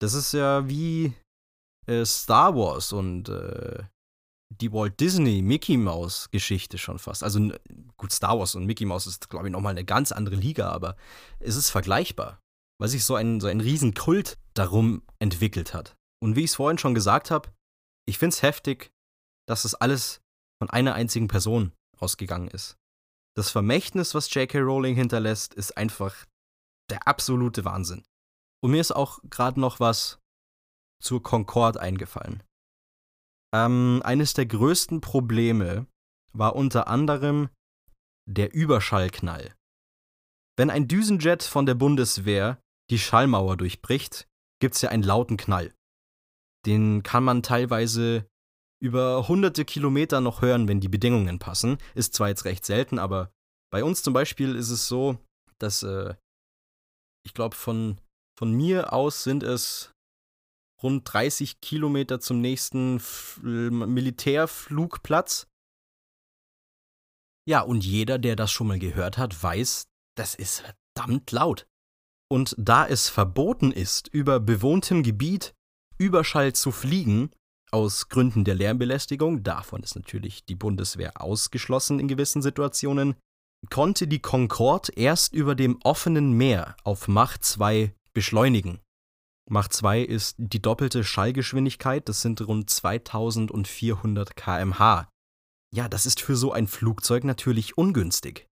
Das 0.00 0.12
ist 0.12 0.32
ja 0.32 0.68
wie 0.68 1.14
äh, 1.86 2.04
Star 2.04 2.54
Wars 2.54 2.92
und 2.92 3.28
äh, 3.28 3.84
die 4.48 4.72
Walt 4.72 5.00
Disney 5.00 5.42
Mickey 5.42 5.76
Mouse 5.76 6.30
Geschichte 6.30 6.78
schon 6.78 6.98
fast. 6.98 7.22
Also 7.22 7.50
gut, 7.96 8.12
Star 8.12 8.38
Wars 8.38 8.54
und 8.54 8.66
Mickey 8.66 8.84
Mouse 8.84 9.06
ist, 9.06 9.28
glaube 9.28 9.46
ich, 9.46 9.52
nochmal 9.52 9.72
eine 9.72 9.84
ganz 9.84 10.12
andere 10.12 10.36
Liga, 10.36 10.70
aber 10.70 10.96
es 11.40 11.56
ist 11.56 11.70
vergleichbar, 11.70 12.40
weil 12.80 12.88
sich 12.88 13.04
so 13.04 13.14
ein, 13.16 13.40
so 13.40 13.48
ein 13.48 13.60
Riesenkult 13.60 14.38
darum 14.54 15.02
entwickelt 15.18 15.74
hat. 15.74 15.96
Und 16.22 16.36
wie 16.36 16.44
ich 16.44 16.50
es 16.50 16.56
vorhin 16.56 16.78
schon 16.78 16.94
gesagt 16.94 17.30
habe, 17.30 17.50
ich 18.08 18.18
finde 18.18 18.34
es 18.34 18.42
heftig, 18.42 18.90
dass 19.48 19.62
das 19.62 19.74
alles 19.74 20.20
von 20.58 20.70
einer 20.70 20.94
einzigen 20.94 21.28
Person 21.28 21.72
ausgegangen 21.98 22.48
ist. 22.48 22.76
Das 23.36 23.50
Vermächtnis, 23.50 24.14
was 24.14 24.32
J.K. 24.32 24.60
Rowling 24.60 24.94
hinterlässt, 24.94 25.54
ist 25.54 25.76
einfach 25.76 26.24
der 26.90 27.06
absolute 27.06 27.64
Wahnsinn. 27.64 28.04
Und 28.62 28.70
mir 28.70 28.80
ist 28.80 28.92
auch 28.92 29.18
gerade 29.28 29.60
noch 29.60 29.80
was 29.80 30.18
zur 31.02 31.22
Concorde 31.22 31.80
eingefallen. 31.80 32.42
Ähm, 33.56 34.02
eines 34.04 34.34
der 34.34 34.44
größten 34.44 35.00
Probleme 35.00 35.86
war 36.34 36.54
unter 36.54 36.88
anderem 36.88 37.48
der 38.28 38.52
Überschallknall. 38.52 39.54
Wenn 40.58 40.68
ein 40.68 40.88
Düsenjet 40.88 41.42
von 41.42 41.64
der 41.64 41.74
Bundeswehr 41.74 42.60
die 42.90 42.98
Schallmauer 42.98 43.56
durchbricht, 43.56 44.28
gibt 44.60 44.74
es 44.74 44.82
ja 44.82 44.90
einen 44.90 45.02
lauten 45.02 45.38
Knall. 45.38 45.74
Den 46.66 47.02
kann 47.02 47.24
man 47.24 47.42
teilweise 47.42 48.26
über 48.82 49.26
hunderte 49.26 49.64
Kilometer 49.64 50.20
noch 50.20 50.42
hören, 50.42 50.68
wenn 50.68 50.80
die 50.80 50.88
Bedingungen 50.88 51.38
passen. 51.38 51.78
Ist 51.94 52.14
zwar 52.14 52.28
jetzt 52.28 52.44
recht 52.44 52.66
selten, 52.66 52.98
aber 52.98 53.32
bei 53.72 53.84
uns 53.84 54.02
zum 54.02 54.12
Beispiel 54.12 54.54
ist 54.54 54.68
es 54.68 54.86
so, 54.86 55.18
dass 55.58 55.82
äh, 55.82 56.14
ich 57.24 57.32
glaube, 57.32 57.56
von, 57.56 57.98
von 58.38 58.52
mir 58.52 58.92
aus 58.92 59.24
sind 59.24 59.42
es 59.42 59.94
rund 60.82 61.12
30 61.12 61.60
Kilometer 61.60 62.20
zum 62.20 62.40
nächsten 62.40 62.96
F 62.96 63.40
Militärflugplatz. 63.42 65.48
Ja, 67.48 67.60
und 67.60 67.84
jeder, 67.84 68.18
der 68.18 68.36
das 68.36 68.50
schon 68.50 68.66
mal 68.66 68.78
gehört 68.78 69.18
hat, 69.18 69.40
weiß, 69.40 69.86
das 70.16 70.34
ist 70.34 70.64
verdammt 70.94 71.30
laut. 71.30 71.66
Und 72.28 72.54
da 72.58 72.86
es 72.86 73.08
verboten 73.08 73.70
ist, 73.70 74.08
über 74.08 74.40
bewohntem 74.40 75.02
Gebiet 75.02 75.54
Überschall 75.98 76.52
zu 76.52 76.72
fliegen, 76.72 77.30
aus 77.70 78.08
Gründen 78.08 78.44
der 78.44 78.54
Lärmbelästigung, 78.54 79.42
davon 79.42 79.82
ist 79.82 79.96
natürlich 79.96 80.44
die 80.44 80.54
Bundeswehr 80.54 81.20
ausgeschlossen 81.20 82.00
in 82.00 82.08
gewissen 82.08 82.42
Situationen, 82.42 83.14
konnte 83.70 84.06
die 84.06 84.20
Concorde 84.20 84.92
erst 84.94 85.34
über 85.34 85.54
dem 85.54 85.78
offenen 85.82 86.32
Meer 86.32 86.76
auf 86.84 87.08
Mach 87.08 87.38
2 87.38 87.94
beschleunigen. 88.12 88.80
Mach 89.48 89.68
2 89.68 90.02
ist 90.02 90.34
die 90.38 90.60
doppelte 90.60 91.04
Schallgeschwindigkeit, 91.04 92.08
das 92.08 92.20
sind 92.20 92.40
rund 92.40 92.68
2400 92.68 94.34
km/h. 94.34 95.08
ja, 95.72 95.88
das 95.88 96.06
ist 96.06 96.20
für 96.20 96.36
so 96.36 96.52
ein 96.52 96.66
Flugzeug 96.66 97.22
natürlich 97.22 97.78
ungünstig. 97.78 98.48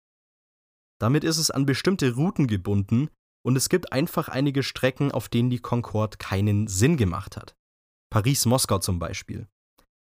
Damit 0.99 1.25
ist 1.25 1.39
es 1.39 1.51
an 1.51 1.67
bestimmte 1.67 2.15
Routen 2.15 2.47
gebunden 2.47 3.09
und 3.45 3.57
es 3.57 3.69
gibt 3.69 3.93
einfach 3.93 4.29
einige 4.29 4.63
Strecken, 4.63 5.13
auf 5.13 5.29
denen 5.29 5.51
die 5.51 5.61
Concorde 5.61 6.17
keinen 6.17 6.69
Sinn 6.69 6.97
gemacht 6.97 7.37
hat. 7.37 7.55
Paris-Moskau 8.11 8.79
zum 8.79 8.99
Beispiel. 8.99 9.47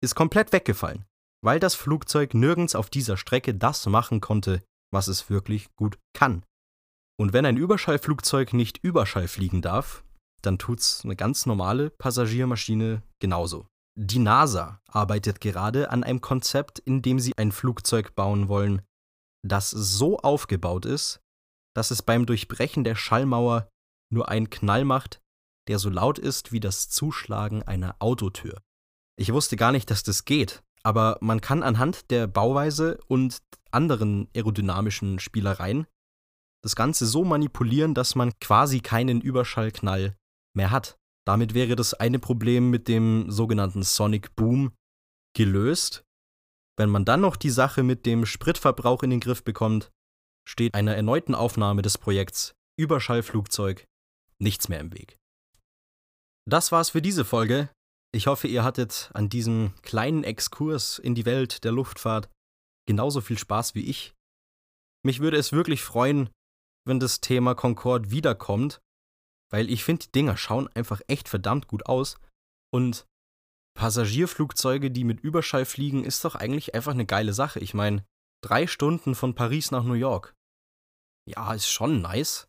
Ist 0.01 0.15
komplett 0.15 0.53
weggefallen, 0.53 1.05
weil 1.43 1.59
das 1.59 1.75
Flugzeug 1.75 2.33
nirgends 2.33 2.75
auf 2.75 2.89
dieser 2.89 3.17
Strecke 3.17 3.55
das 3.55 3.85
machen 3.87 4.21
konnte, 4.21 4.63
was 4.91 5.07
es 5.07 5.29
wirklich 5.29 5.73
gut 5.75 5.97
kann. 6.13 6.45
Und 7.19 7.33
wenn 7.33 7.45
ein 7.45 7.57
Überschallflugzeug 7.57 8.53
nicht 8.53 8.77
Überschall 8.77 9.27
fliegen 9.27 9.61
darf, 9.61 10.03
dann 10.41 10.57
tut's 10.57 11.01
eine 11.03 11.15
ganz 11.15 11.45
normale 11.45 11.89
Passagiermaschine 11.89 13.03
genauso. 13.19 13.67
Die 13.97 14.19
NASA 14.19 14.81
arbeitet 14.87 15.41
gerade 15.41 15.89
an 15.91 16.03
einem 16.03 16.21
Konzept, 16.21 16.79
in 16.79 17.01
dem 17.01 17.19
sie 17.19 17.33
ein 17.37 17.51
Flugzeug 17.51 18.15
bauen 18.15 18.47
wollen, 18.47 18.81
das 19.45 19.69
so 19.69 20.19
aufgebaut 20.19 20.85
ist, 20.85 21.21
dass 21.75 21.91
es 21.91 22.01
beim 22.01 22.25
Durchbrechen 22.25 22.83
der 22.83 22.95
Schallmauer 22.95 23.69
nur 24.11 24.29
einen 24.29 24.49
Knall 24.49 24.85
macht, 24.85 25.21
der 25.67 25.79
so 25.79 25.89
laut 25.89 26.17
ist 26.17 26.51
wie 26.51 26.59
das 26.59 26.89
Zuschlagen 26.89 27.63
einer 27.63 27.95
Autotür. 27.99 28.61
Ich 29.17 29.33
wusste 29.33 29.55
gar 29.55 29.71
nicht, 29.71 29.91
dass 29.91 30.03
das 30.03 30.25
geht, 30.25 30.63
aber 30.83 31.17
man 31.21 31.41
kann 31.41 31.61
anhand 31.61 32.09
der 32.09 32.27
Bauweise 32.27 32.99
und 33.07 33.39
anderen 33.71 34.29
aerodynamischen 34.33 35.19
Spielereien 35.19 35.85
das 36.63 36.75
Ganze 36.75 37.05
so 37.05 37.23
manipulieren, 37.23 37.93
dass 37.93 38.15
man 38.15 38.37
quasi 38.39 38.79
keinen 38.79 39.21
Überschallknall 39.21 40.17
mehr 40.59 40.71
hat. 40.71 40.97
Damit 41.25 41.53
wäre 41.53 41.75
das 41.75 41.93
eine 41.93 42.19
Problem 42.19 42.69
mit 42.69 42.87
dem 42.87 43.31
sogenannten 43.31 43.83
Sonic 43.83 44.35
Boom 44.35 44.73
gelöst. 45.35 46.03
Wenn 46.77 46.89
man 46.89 47.05
dann 47.05 47.21
noch 47.21 47.37
die 47.37 47.49
Sache 47.49 47.81
mit 47.81 48.05
dem 48.05 48.25
Spritverbrauch 48.25 49.03
in 49.03 49.09
den 49.09 49.19
Griff 49.21 49.43
bekommt, 49.43 49.89
steht 50.47 50.73
einer 50.73 50.95
erneuten 50.95 51.35
Aufnahme 51.35 51.81
des 51.81 51.97
Projekts 51.97 52.55
Überschallflugzeug 52.77 53.85
nichts 54.41 54.69
mehr 54.69 54.79
im 54.79 54.93
Weg. 54.93 55.17
Das 56.47 56.71
war's 56.71 56.89
für 56.89 57.01
diese 57.01 57.25
Folge. 57.25 57.69
Ich 58.11 58.27
hoffe, 58.27 58.47
ihr 58.47 58.63
hattet 58.63 59.11
an 59.13 59.29
diesem 59.29 59.73
kleinen 59.81 60.23
Exkurs 60.23 60.99
in 60.99 61.15
die 61.15 61.25
Welt 61.25 61.63
der 61.63 61.71
Luftfahrt 61.71 62.29
genauso 62.87 63.21
viel 63.21 63.37
Spaß 63.37 63.75
wie 63.75 63.85
ich. 63.85 64.15
Mich 65.05 65.19
würde 65.19 65.37
es 65.37 65.51
wirklich 65.51 65.83
freuen, 65.83 66.29
wenn 66.87 66.99
das 66.99 67.21
Thema 67.21 67.53
Concorde 67.53 68.09
wiederkommt 68.09 68.81
weil 69.51 69.69
ich 69.69 69.83
finde, 69.83 70.05
die 70.05 70.11
Dinger 70.11 70.37
schauen 70.37 70.67
einfach 70.75 71.01
echt 71.07 71.29
verdammt 71.29 71.67
gut 71.67 71.85
aus. 71.85 72.17
Und 72.73 73.05
Passagierflugzeuge, 73.75 74.91
die 74.91 75.03
mit 75.03 75.21
Überschall 75.21 75.65
fliegen, 75.65 76.03
ist 76.03 76.23
doch 76.25 76.35
eigentlich 76.35 76.75
einfach 76.75 76.91
eine 76.91 77.05
geile 77.05 77.33
Sache. 77.33 77.59
Ich 77.59 77.73
meine, 77.73 78.05
drei 78.43 78.67
Stunden 78.67 79.15
von 79.15 79.35
Paris 79.35 79.71
nach 79.71 79.83
New 79.83 79.93
York. 79.93 80.35
Ja, 81.27 81.53
ist 81.53 81.69
schon 81.69 82.01
nice. 82.01 82.47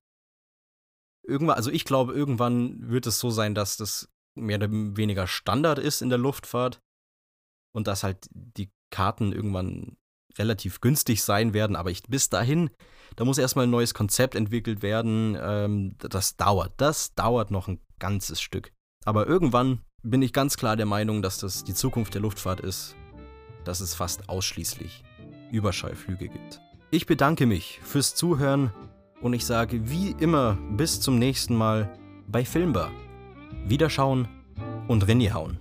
Irgendwann, 1.26 1.56
also 1.56 1.70
ich 1.70 1.84
glaube, 1.84 2.12
irgendwann 2.14 2.88
wird 2.88 3.06
es 3.06 3.20
so 3.20 3.30
sein, 3.30 3.54
dass 3.54 3.76
das 3.76 4.08
mehr 4.34 4.56
oder 4.56 4.70
weniger 4.70 5.26
Standard 5.26 5.78
ist 5.78 6.02
in 6.02 6.08
der 6.08 6.18
Luftfahrt 6.18 6.80
und 7.74 7.86
dass 7.86 8.02
halt 8.02 8.28
die 8.32 8.70
Karten 8.90 9.32
irgendwann 9.32 9.96
relativ 10.38 10.80
günstig 10.80 11.22
sein 11.22 11.54
werden, 11.54 11.76
aber 11.76 11.90
ich, 11.90 12.02
bis 12.04 12.28
dahin, 12.28 12.70
da 13.16 13.24
muss 13.24 13.38
erstmal 13.38 13.66
ein 13.66 13.70
neues 13.70 13.94
Konzept 13.94 14.34
entwickelt 14.34 14.82
werden. 14.82 15.36
Ähm, 15.40 15.96
das 15.98 16.36
dauert, 16.36 16.72
das 16.76 17.14
dauert 17.14 17.50
noch 17.50 17.68
ein 17.68 17.80
ganzes 17.98 18.40
Stück. 18.40 18.72
Aber 19.04 19.26
irgendwann 19.26 19.80
bin 20.02 20.22
ich 20.22 20.32
ganz 20.32 20.56
klar 20.56 20.76
der 20.76 20.86
Meinung, 20.86 21.22
dass 21.22 21.38
das 21.38 21.64
die 21.64 21.74
Zukunft 21.74 22.14
der 22.14 22.22
Luftfahrt 22.22 22.60
ist, 22.60 22.96
dass 23.64 23.80
es 23.80 23.94
fast 23.94 24.28
ausschließlich 24.28 25.02
Überschallflüge 25.50 26.28
gibt. 26.28 26.60
Ich 26.90 27.06
bedanke 27.06 27.46
mich 27.46 27.80
fürs 27.82 28.14
Zuhören 28.14 28.72
und 29.20 29.32
ich 29.32 29.44
sage 29.44 29.90
wie 29.90 30.14
immer 30.18 30.58
bis 30.76 31.00
zum 31.00 31.18
nächsten 31.18 31.54
Mal 31.54 31.92
bei 32.26 32.44
Filmbar. 32.44 32.90
Wiederschauen 33.66 34.28
und 34.88 35.06
Rinni 35.06 35.26
hauen. 35.26 35.58